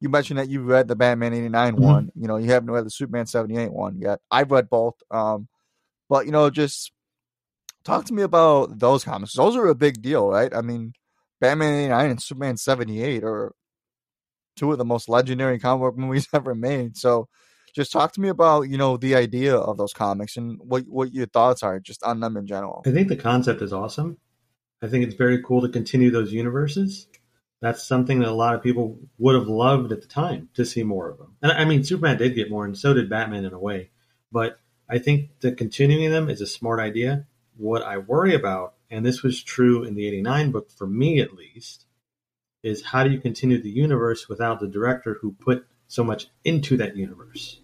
[0.00, 1.84] you mentioned that you read the Batman 89 mm-hmm.
[1.84, 2.12] one.
[2.14, 4.20] You know, you haven't read the Superman 78 one yet.
[4.30, 4.94] I've read both.
[5.10, 5.48] Um,
[6.08, 6.90] but, you know, just
[7.84, 9.34] talk to me about those comics.
[9.34, 10.52] Those are a big deal, right?
[10.54, 10.94] I mean,
[11.40, 13.52] Batman 89 and Superman 78 are
[14.56, 16.96] two of the most legendary comic book movies ever made.
[16.96, 17.28] So
[17.74, 21.12] just talk to me about, you know, the idea of those comics and what, what
[21.12, 22.82] your thoughts are just on them in general.
[22.86, 24.16] I think the concept is awesome.
[24.82, 27.06] I think it's very cool to continue those universes
[27.60, 30.82] that's something that a lot of people would have loved at the time to see
[30.82, 31.36] more of them.
[31.42, 33.90] And I mean, Superman did get more, and so did Batman in a way.
[34.32, 34.58] But
[34.88, 37.26] I think that continuing them is a smart idea.
[37.56, 41.34] What I worry about and this was true in the 89 book for me at
[41.34, 41.86] least,
[42.62, 46.76] is how do you continue the universe without the director who put so much into
[46.78, 47.60] that universe?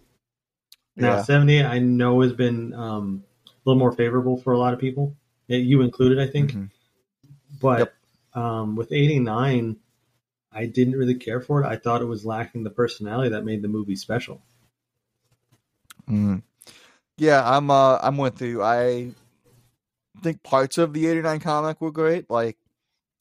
[0.95, 1.23] Now, yeah.
[1.23, 5.15] 78, I know has been um, a little more favorable for a lot of people,
[5.47, 6.51] you included, I think.
[6.51, 6.65] Mm-hmm.
[7.59, 7.93] But yep.
[8.33, 9.77] um, with 89,
[10.51, 11.67] I didn't really care for it.
[11.67, 14.41] I thought it was lacking the personality that made the movie special.
[16.09, 16.41] Mm.
[17.17, 18.63] Yeah, I'm uh, I'm with you.
[18.63, 19.11] I
[20.21, 22.29] think parts of the 89 comic were great.
[22.29, 22.57] Like,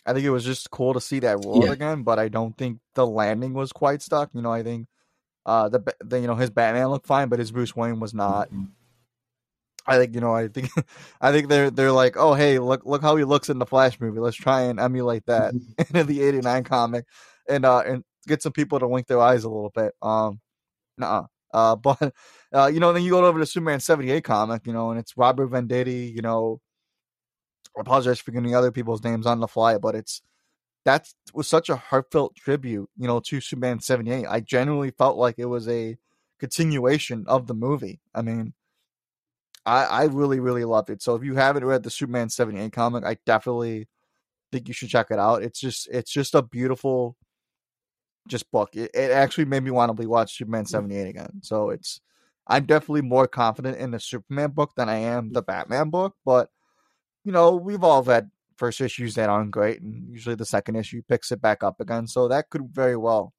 [0.04, 1.72] I think it was just cool to see that world yeah.
[1.72, 4.30] again, but I don't think the landing was quite stuck.
[4.34, 4.86] You know, I think
[5.44, 8.48] uh, the, the you know his Batman looked fine, but his Bruce Wayne was not.
[8.48, 8.64] Mm-hmm.
[9.86, 10.34] I think you know.
[10.34, 10.70] I think
[11.20, 14.00] I think they're they're like, oh hey, look look how he looks in the Flash
[14.00, 14.20] movie.
[14.20, 15.96] Let's try and emulate that mm-hmm.
[15.96, 17.04] in the '89 comic,
[17.48, 19.92] and uh and get some people to wink their eyes a little bit.
[20.02, 20.40] Um,
[20.98, 21.26] nah.
[21.52, 22.12] Uh, but
[22.54, 25.16] uh, you know, then you go over to Superman '78 comic, you know, and it's
[25.16, 26.14] Robert Venditti.
[26.14, 26.60] You know,
[27.76, 30.22] I apologize for getting other people's names on the fly, but it's
[30.84, 34.26] that was such a heartfelt tribute, you know, to Superman '78.
[34.26, 35.96] I genuinely felt like it was a
[36.38, 38.00] continuation of the movie.
[38.14, 38.52] I mean,
[39.66, 41.02] I, I really, really loved it.
[41.02, 43.88] So if you haven't read the Superman 78 comic, I definitely
[44.52, 45.42] think you should check it out.
[45.42, 47.16] It's just it's just a beautiful
[48.28, 48.70] just book.
[48.74, 51.40] It, it actually made me want to watch Superman 78 again.
[51.42, 52.00] So it's
[52.46, 56.48] I'm definitely more confident in the Superman book than I am the Batman book, but
[57.24, 61.02] you know, we've all had first issues that aren't great, and usually the second issue
[61.08, 62.06] picks it back up again.
[62.06, 63.34] So that could very well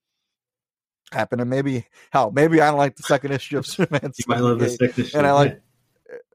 [1.14, 1.40] happen.
[1.40, 4.12] And maybe hell, maybe I don't like the second issue of Superman.
[4.18, 5.62] you might love the second issue, and I like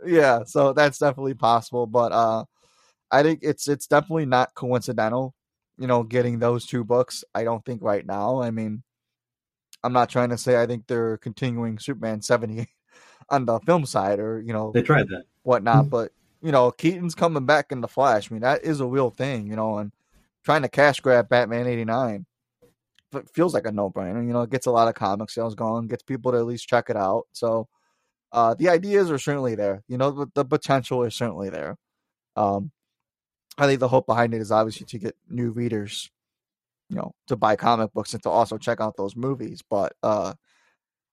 [0.05, 1.87] yeah, so that's definitely possible.
[1.87, 2.45] But uh,
[3.11, 5.35] I think it's it's definitely not coincidental.
[5.79, 7.25] You know, getting those two books.
[7.35, 8.43] I don't think right now.
[8.43, 8.83] I mean,
[9.83, 12.69] I'm not trying to say I think they're continuing Superman 70
[13.31, 15.89] on the film side or you know they tried that whatnot, mm-hmm.
[15.89, 16.13] but
[16.43, 18.31] you know Keaton's coming back in the Flash.
[18.31, 19.47] I mean that is a real thing.
[19.47, 19.93] You know, and
[20.45, 22.27] trying to cash grab Batman 89
[23.33, 24.25] feels like a no brainer.
[24.27, 26.69] You know, it gets a lot of comic sales going, gets people to at least
[26.69, 27.27] check it out.
[27.33, 27.69] So
[28.33, 29.83] uh, the ideas are certainly there.
[29.89, 31.77] You know, the, the potential is certainly there.
[32.37, 32.71] Um,
[33.59, 36.11] I think the hope behind it is obviously to get new readers,
[36.89, 39.63] you know, to buy comic books and to also check out those movies.
[39.69, 40.33] But uh,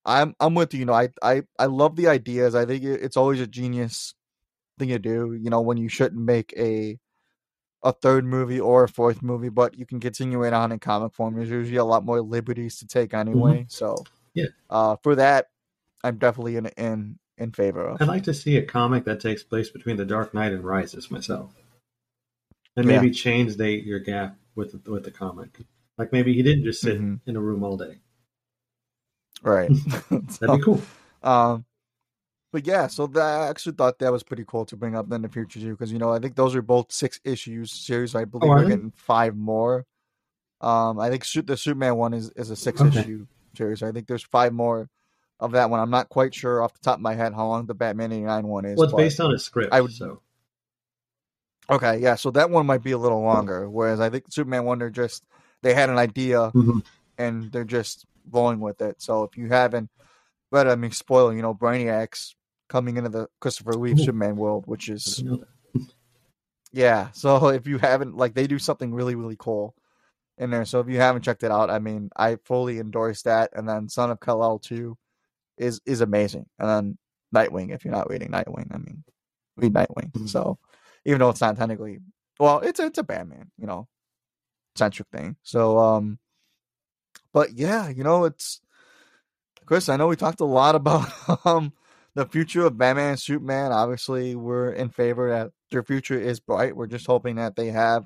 [0.05, 0.81] I'm I'm with you.
[0.81, 2.55] You know, I I I love the ideas.
[2.55, 4.15] I think it's always a genius
[4.77, 5.37] thing to do.
[5.39, 6.97] You know, when you shouldn't make a
[7.83, 11.13] a third movie or a fourth movie, but you can continue it on in comic
[11.13, 11.35] form.
[11.35, 13.59] There's usually a lot more liberties to take anyway.
[13.59, 13.69] Mm-hmm.
[13.69, 13.95] So
[14.33, 15.47] yeah, uh, for that,
[16.03, 18.01] I'm definitely in in in favor of.
[18.01, 21.09] I'd like to see a comic that takes place between the Dark Knight and Rises
[21.09, 21.53] myself,
[22.75, 23.13] and maybe yeah.
[23.13, 25.59] change the your gap with with the comic.
[25.97, 27.29] Like maybe he didn't just sit mm-hmm.
[27.29, 27.99] in a room all day.
[29.41, 29.69] Right,
[30.09, 30.81] that'd so, be cool.
[31.23, 31.65] Um,
[32.51, 35.21] but yeah, so that, I actually thought that was pretty cool to bring up in
[35.21, 38.15] the future too, because you know I think those are both six issues series.
[38.15, 39.85] I believe oh, we're getting five more.
[40.61, 42.99] Um, I think the Superman one is is a six okay.
[42.99, 43.83] issue series.
[43.83, 44.89] I think there's five more
[45.39, 45.79] of that one.
[45.79, 48.47] I'm not quite sure off the top of my head how long the Batman 89
[48.47, 48.77] one is.
[48.77, 49.73] Well, it's based on a script.
[49.73, 50.21] I would, so.
[51.69, 53.69] Okay, yeah, so that one might be a little longer.
[53.69, 55.23] Whereas I think Superman Wonder just
[55.61, 56.79] they had an idea mm-hmm.
[57.17, 59.01] and they're just rolling with it.
[59.01, 59.89] So if you haven't
[60.51, 62.35] read, I mean, spoiler, you know, Brainiac's
[62.69, 65.23] coming into the Christopher Reeve Superman world, which is
[66.71, 67.11] yeah.
[67.11, 69.75] So if you haven't, like, they do something really really cool
[70.39, 70.65] in there.
[70.65, 73.51] So if you haven't checked it out, I mean, I fully endorse that.
[73.53, 74.97] And then Son of Kal El too
[75.59, 76.45] is is amazing.
[76.57, 76.97] And then
[77.35, 79.03] Nightwing, if you're not reading Nightwing, I mean,
[79.57, 80.11] read Nightwing.
[80.11, 80.27] Mm-hmm.
[80.27, 80.57] So
[81.05, 81.99] even though it's not technically,
[82.39, 83.87] well, it's it's a Batman, you know,
[84.75, 85.35] centric thing.
[85.43, 86.19] So, um,
[87.33, 88.61] but yeah, you know, it's
[89.65, 89.89] Chris.
[89.89, 91.11] I know we talked a lot about
[91.45, 91.73] um
[92.15, 93.71] the future of Batman and Superman.
[93.71, 96.75] Obviously, we're in favor that their future is bright.
[96.75, 98.05] We're just hoping that they have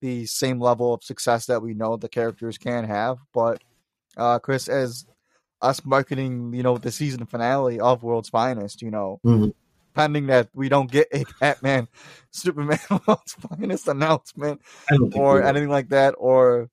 [0.00, 3.18] the same level of success that we know the characters can have.
[3.32, 3.62] But
[4.16, 5.06] uh, Chris, as
[5.68, 9.50] us marketing, you know, the season finale of World's Finest, you know, mm-hmm.
[9.94, 11.88] pending that we don't get a Batman,
[12.30, 14.60] Superman World's Finest announcement
[15.14, 16.70] or anything like that, or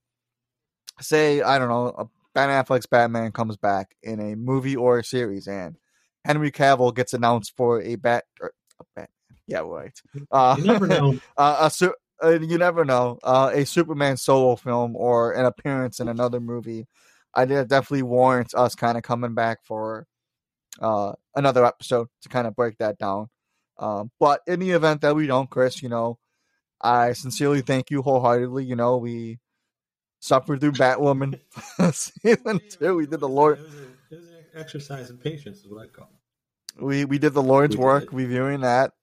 [1.02, 5.04] say, I don't know, a Ben Affleck's Batman comes back in a movie or a
[5.04, 5.78] series and
[6.26, 9.10] Henry Cavill gets announced for a bat, or, a bat
[9.48, 10.00] yeah, right.
[10.32, 11.20] Uh, you never know.
[11.38, 11.92] uh, a,
[12.24, 13.20] uh, you never know.
[13.24, 16.88] Uh, a Superman solo film or an appearance in another movie
[17.36, 20.08] I did definitely warrants us kind of coming back for
[20.80, 23.30] uh, another episode to kind of break that down.
[23.78, 26.20] Um, but in the event that we don't, Chris, you know,
[26.82, 28.66] I sincerely thank you wholeheartedly.
[28.66, 29.40] You know, we
[30.20, 31.40] suffered through Batwoman
[31.94, 32.96] season two.
[32.96, 33.60] We did the Lord.
[33.60, 36.84] It was, a, it was an exercise in patience, is what I call it.
[36.84, 38.94] We we did the Lord's we work reviewing that.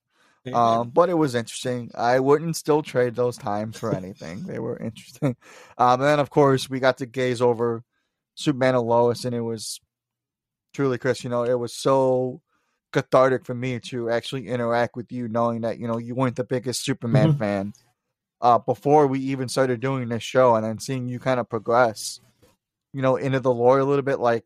[0.53, 1.91] Um, but it was interesting.
[1.95, 4.45] I wouldn't still trade those times for anything.
[4.45, 5.37] they were interesting.
[5.79, 7.83] Um, and then of course we got to gaze over
[8.35, 9.81] Superman and Lois, and it was
[10.75, 11.25] truly, Chris.
[11.25, 12.41] You know, it was so
[12.93, 16.45] cathartic for me to actually interact with you, knowing that you know you weren't the
[16.45, 17.39] biggest Superman mm-hmm.
[17.39, 17.73] fan
[18.41, 22.21] uh, before we even started doing this show, and then seeing you kind of progress,
[22.93, 24.21] you know, into the lore a little bit.
[24.21, 24.45] Like,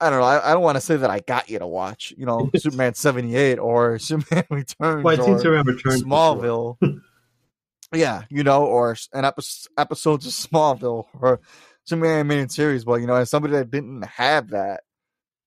[0.00, 2.12] I don't know, I, I don't want to say that I got you to watch,
[2.16, 6.76] you know, Superman seventy eight or Superman Returns well, or Smallville.
[7.94, 11.40] yeah, you know, or an episode episodes of Smallville or
[11.86, 12.84] Superman animated series.
[12.84, 14.82] But you know, as somebody that didn't have that,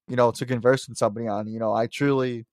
[0.07, 2.45] you know, to converse with somebody on, you know, I truly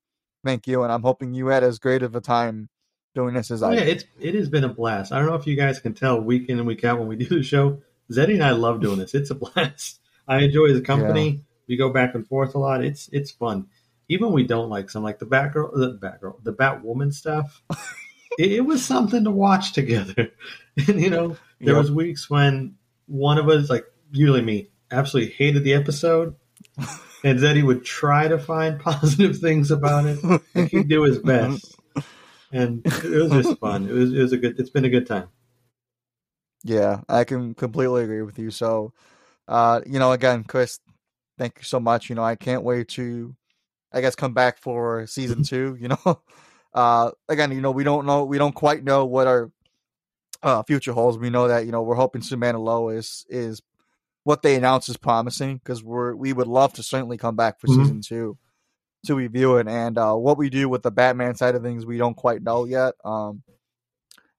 [0.45, 2.68] thank you, and I'm hoping you had as great of a time
[3.14, 3.74] doing this as oh, I.
[3.74, 5.12] Yeah, it's it has been a blast.
[5.12, 7.16] I don't know if you guys can tell week in and week out when we
[7.24, 7.82] do the show.
[8.12, 9.14] Zeddy and I love doing this.
[9.14, 10.01] It's a blast.
[10.28, 11.28] I enjoy the company.
[11.28, 11.39] Yeah.
[11.68, 12.84] We go back and forth a lot.
[12.84, 13.66] It's it's fun.
[14.09, 17.62] Even we don't like some like the Batgirl, the Batgirl, the Batwoman stuff.
[18.39, 20.30] it, it, was something to watch together.
[20.87, 21.76] and you know, there yep.
[21.78, 22.76] was weeks when
[23.07, 26.34] one of us, like usually me, absolutely hated the episode.
[27.24, 30.18] and Zeddy would try to find positive things about it.
[30.54, 31.76] and he'd do his best
[32.52, 33.88] and it was just fun.
[33.88, 34.59] It was it was a good.
[34.59, 35.28] It's been a good time.
[36.64, 38.50] Yeah, I can completely agree with you.
[38.50, 38.92] So,
[39.46, 40.80] uh, you know, again, Chris,
[41.38, 42.09] thank you so much.
[42.09, 43.36] You know, I can't wait to,
[43.92, 45.76] I guess, come back for season two.
[45.78, 46.22] You know,
[46.74, 49.50] uh, again, you know, we don't know, we don't quite know what our
[50.47, 51.18] uh, future holds.
[51.18, 53.61] We know that you know we're hoping Superman Lois is
[54.22, 57.66] what they announced is promising because we're we would love to certainly come back for
[57.66, 57.82] mm-hmm.
[57.82, 58.38] season two
[59.07, 59.66] to review it.
[59.66, 62.64] And uh, what we do with the Batman side of things, we don't quite know
[62.64, 62.94] yet.
[63.05, 63.42] Um,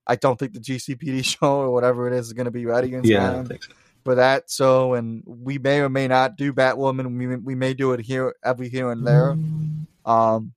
[0.06, 2.94] I don't think the GCPD show or whatever it is is going to be ready
[2.94, 3.56] in yeah, time so.
[4.02, 4.50] for that.
[4.50, 7.18] So, and we may or may not do Batwoman.
[7.18, 10.10] We we may do it here every here and there, mm-hmm.
[10.10, 10.54] um,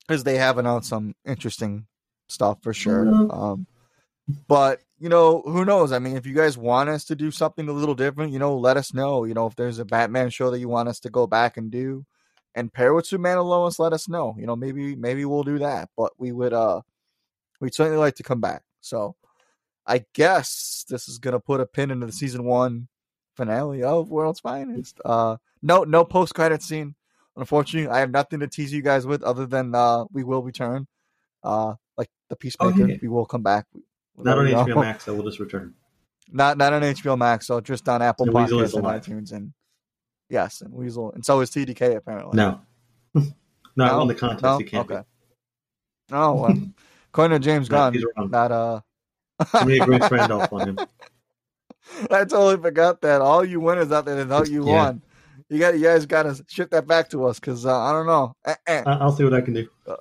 [0.00, 1.86] because they have announced some interesting
[2.28, 3.04] stuff for sure.
[3.04, 3.30] Mm-hmm.
[3.30, 3.66] Um,
[4.48, 5.90] but you know, who knows?
[5.90, 8.56] I mean, if you guys want us to do something a little different, you know,
[8.56, 9.24] let us know.
[9.24, 11.70] You know, if there's a Batman show that you want us to go back and
[11.70, 12.06] do,
[12.54, 14.34] and pair with Superman and Lois, let us know.
[14.38, 15.90] You know, maybe maybe we'll do that.
[15.96, 16.82] But we would uh
[17.60, 18.62] we'd certainly like to come back.
[18.80, 19.16] So
[19.86, 22.88] I guess this is gonna put a pin into the season one
[23.36, 25.00] finale of World's Finest.
[25.04, 26.94] Uh no no post credit scene.
[27.36, 30.86] Unfortunately, I have nothing to tease you guys with other than uh we will return.
[31.42, 32.96] Uh like the Peacemaker, oh, yeah.
[33.00, 33.66] we will come back.
[34.16, 35.74] Not on HBO Max, I will just return.
[36.30, 39.52] Not not on HBO Max, so just on Apple Podcasts and iTunes and
[40.32, 42.34] Yes, and Weasel, and so is TDK apparently.
[42.34, 42.62] No,
[43.14, 43.22] no,
[43.76, 44.56] no, on the contest no?
[44.56, 44.90] he can't.
[44.90, 45.02] Okay.
[46.08, 46.14] Be.
[46.14, 46.56] Oh, well,
[47.10, 48.80] according to James Gunn, not uh.
[49.48, 50.78] Somebody Grace Randolph on him.
[52.10, 53.20] I totally forgot that.
[53.20, 54.84] All you winners out there that thought you yeah.
[54.84, 55.02] won.
[55.50, 58.06] You got you guys got to ship that back to us because uh, I don't
[58.06, 58.34] know.
[58.46, 58.82] Uh-uh.
[58.86, 59.68] I'll see what I can do.
[59.86, 59.96] Uh,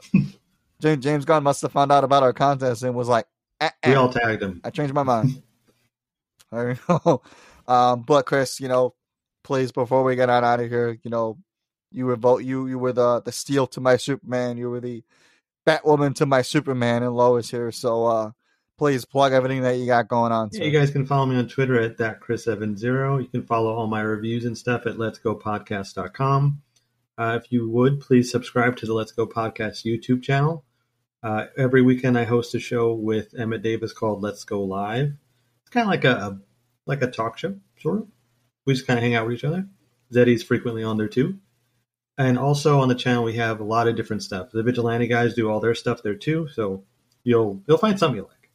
[0.82, 3.26] James, James Gunn must have found out about our contest and was like,
[3.62, 3.90] uh-uh.
[3.90, 5.42] "We all tagged him." I changed my mind.
[6.52, 7.22] there you go.
[7.68, 8.96] Um, but Chris, you know,
[9.44, 11.38] please before we get on out of here, you know,
[11.92, 15.04] you were vote you you were the the steel to my Superman, you were the
[15.66, 17.72] Batwoman to my Superman, and Lois here.
[17.72, 18.32] So uh
[18.78, 20.50] please plug everything that you got going on.
[20.52, 23.20] Yeah, you guys can follow me on Twitter at that Chris Evan Zero.
[23.20, 26.62] You can follow all my reviews and stuff at Let's Go Podcast.com.
[27.16, 30.66] Uh, if you would, please subscribe to the Let's Go Podcast YouTube channel.
[31.24, 35.14] Uh, every weekend, I host a show with Emmett Davis called Let's Go Live.
[35.62, 36.40] It's kind of like a,
[36.86, 38.08] like a talk show, sort of
[38.66, 39.68] we just kind of hang out with each other.
[40.14, 41.40] Zeddy's frequently on there too.
[42.18, 44.52] And also on the channel, we have a lot of different stuff.
[44.52, 46.84] The Vigilante guys do all their stuff there too, so
[47.24, 48.52] you'll you'll find something you like.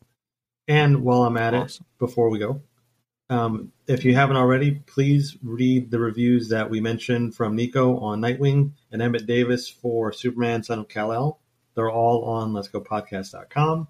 [0.68, 1.86] And while I'm at awesome.
[1.88, 2.60] it, before we go,
[3.30, 8.20] um, if you haven't already, please read the reviews that we mentioned from Nico on
[8.20, 11.40] Nightwing and Emmett Davis for Superman Son of Kal-El.
[11.76, 13.86] They're all on Let's Go Podcast.com.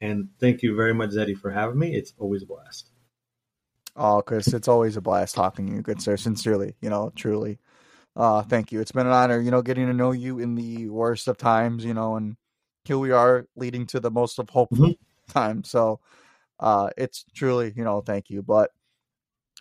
[0.00, 1.94] And thank you very much, Zeddy, for having me.
[1.94, 2.90] It's always a blast.
[3.94, 6.16] Oh, Chris, it's always a blast talking to you, good sir.
[6.16, 7.58] Sincerely, you know, truly.
[8.14, 8.80] Uh, thank you.
[8.80, 11.84] It's been an honor, you know, getting to know you in the worst of times,
[11.84, 12.36] you know, and
[12.84, 15.32] here we are leading to the most of hopeful mm-hmm.
[15.32, 15.70] times.
[15.70, 16.00] So,
[16.58, 18.42] uh, it's truly, you know, thank you.
[18.42, 18.70] But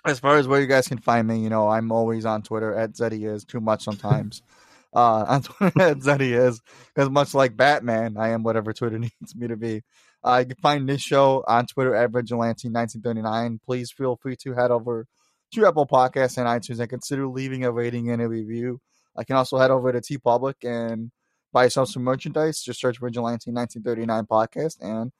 [0.05, 2.73] as far as where you guys can find me, you know, I'm always on Twitter
[2.73, 4.41] at Zeddy is too much sometimes.
[4.93, 6.61] uh, on Twitter at Zeddy is
[6.93, 9.83] because much like Batman, I am whatever Twitter needs me to be.
[10.23, 13.59] Uh, you can find this show on Twitter at Vigilante1939.
[13.63, 15.05] Please feel free to head over
[15.53, 18.81] to Apple Podcasts and iTunes and consider leaving a rating and a review.
[19.15, 21.11] I can also head over to TeePublic and
[21.53, 22.61] buy yourself some merchandise.
[22.61, 25.11] Just search Vigilante1939 podcast and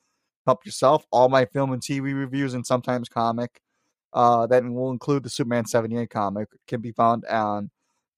[0.45, 1.05] help yourself.
[1.11, 3.61] All my film and TV reviews and sometimes comic
[4.13, 7.69] uh, that will include the Superman 78 comic can be found on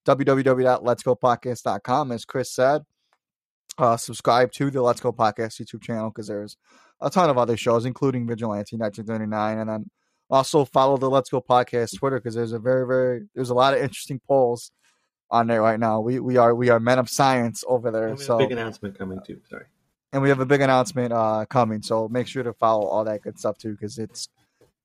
[0.08, 2.12] www.letsgopodcast.com.
[2.12, 2.84] As Chris said,
[3.78, 6.58] uh, subscribe to the Let's Go Podcast YouTube channel because there's
[7.02, 9.90] a ton of other shows, including Vigilante 1939, and then
[10.30, 13.74] also follow the Let's Go Podcast Twitter because there's a very very there's a lot
[13.74, 14.72] of interesting polls
[15.30, 16.00] on there right now.
[16.00, 18.16] We we are we are men of science over there.
[18.18, 19.42] so big announcement coming too.
[19.50, 19.66] Sorry.
[20.14, 23.22] And we have a big announcement uh, coming, so make sure to follow all that
[23.22, 24.30] good stuff too because it's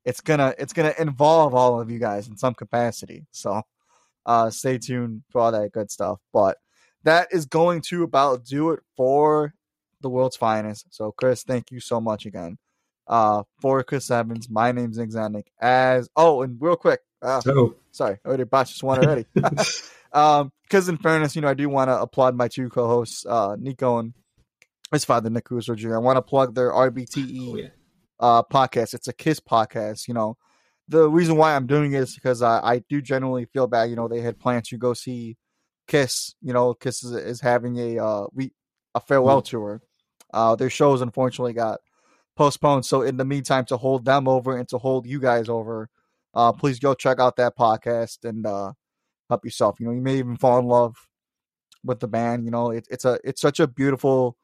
[0.04, 3.26] it's gonna it's gonna involve all of you guys in some capacity.
[3.30, 3.62] So
[4.26, 6.20] uh, stay tuned for all that good stuff.
[6.32, 6.58] But
[7.04, 9.54] that is going to about do it for
[10.00, 10.86] the world's finest.
[10.90, 12.58] So Chris, thank you so much again.
[13.06, 15.50] Uh, for Chris Evans, my name's Nick.
[15.60, 19.26] As oh, and real quick, uh, oh, sorry, I already botched this one already.
[20.12, 23.56] um, because in fairness, you know, I do want to applaud my two co-hosts, uh,
[23.58, 24.14] Nico and
[24.92, 25.94] his father, Nick Jr.
[25.94, 27.68] I want to plug their RBTE oh, yeah.
[28.20, 28.94] uh podcast.
[28.94, 30.06] It's a Kiss podcast.
[30.06, 30.36] You know,
[30.88, 33.90] the reason why I'm doing it is because I, I do generally feel bad.
[33.90, 35.36] You know, they had plans to go see
[35.86, 36.34] Kiss.
[36.42, 38.52] You know, Kiss is, is having a uh we
[38.94, 39.46] a farewell mm.
[39.46, 39.82] tour.
[40.32, 41.80] Uh, their shows unfortunately got
[42.36, 42.86] postponed.
[42.86, 45.88] So in the meantime, to hold them over and to hold you guys over,
[46.34, 48.72] uh, please go check out that podcast and uh,
[49.28, 49.78] help yourself.
[49.78, 50.96] You know, you may even fall in love
[51.84, 52.44] with the band.
[52.44, 54.36] You know, it, it's a it's such a beautiful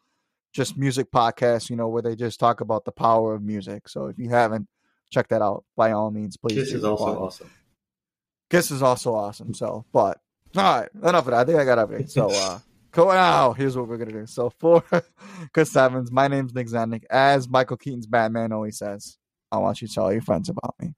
[0.52, 1.70] just music podcast.
[1.70, 3.88] You know, where they just talk about the power of music.
[3.88, 4.68] So if you haven't
[5.10, 6.54] check that out by all means, please.
[6.54, 7.50] Kiss is also awesome.
[8.50, 9.54] Kiss is also awesome.
[9.54, 10.18] So, but
[10.56, 11.34] all right, enough of that.
[11.40, 12.08] I think I got everything.
[12.08, 12.58] So, uh,
[12.92, 13.52] go now.
[13.52, 14.26] Here's what we're gonna do.
[14.26, 14.82] So, for
[15.52, 17.04] Chris Evans, my name's Nick Zanik.
[17.10, 19.18] As Michael Keaton's Batman always says,
[19.52, 20.94] I want you to tell your friends about me.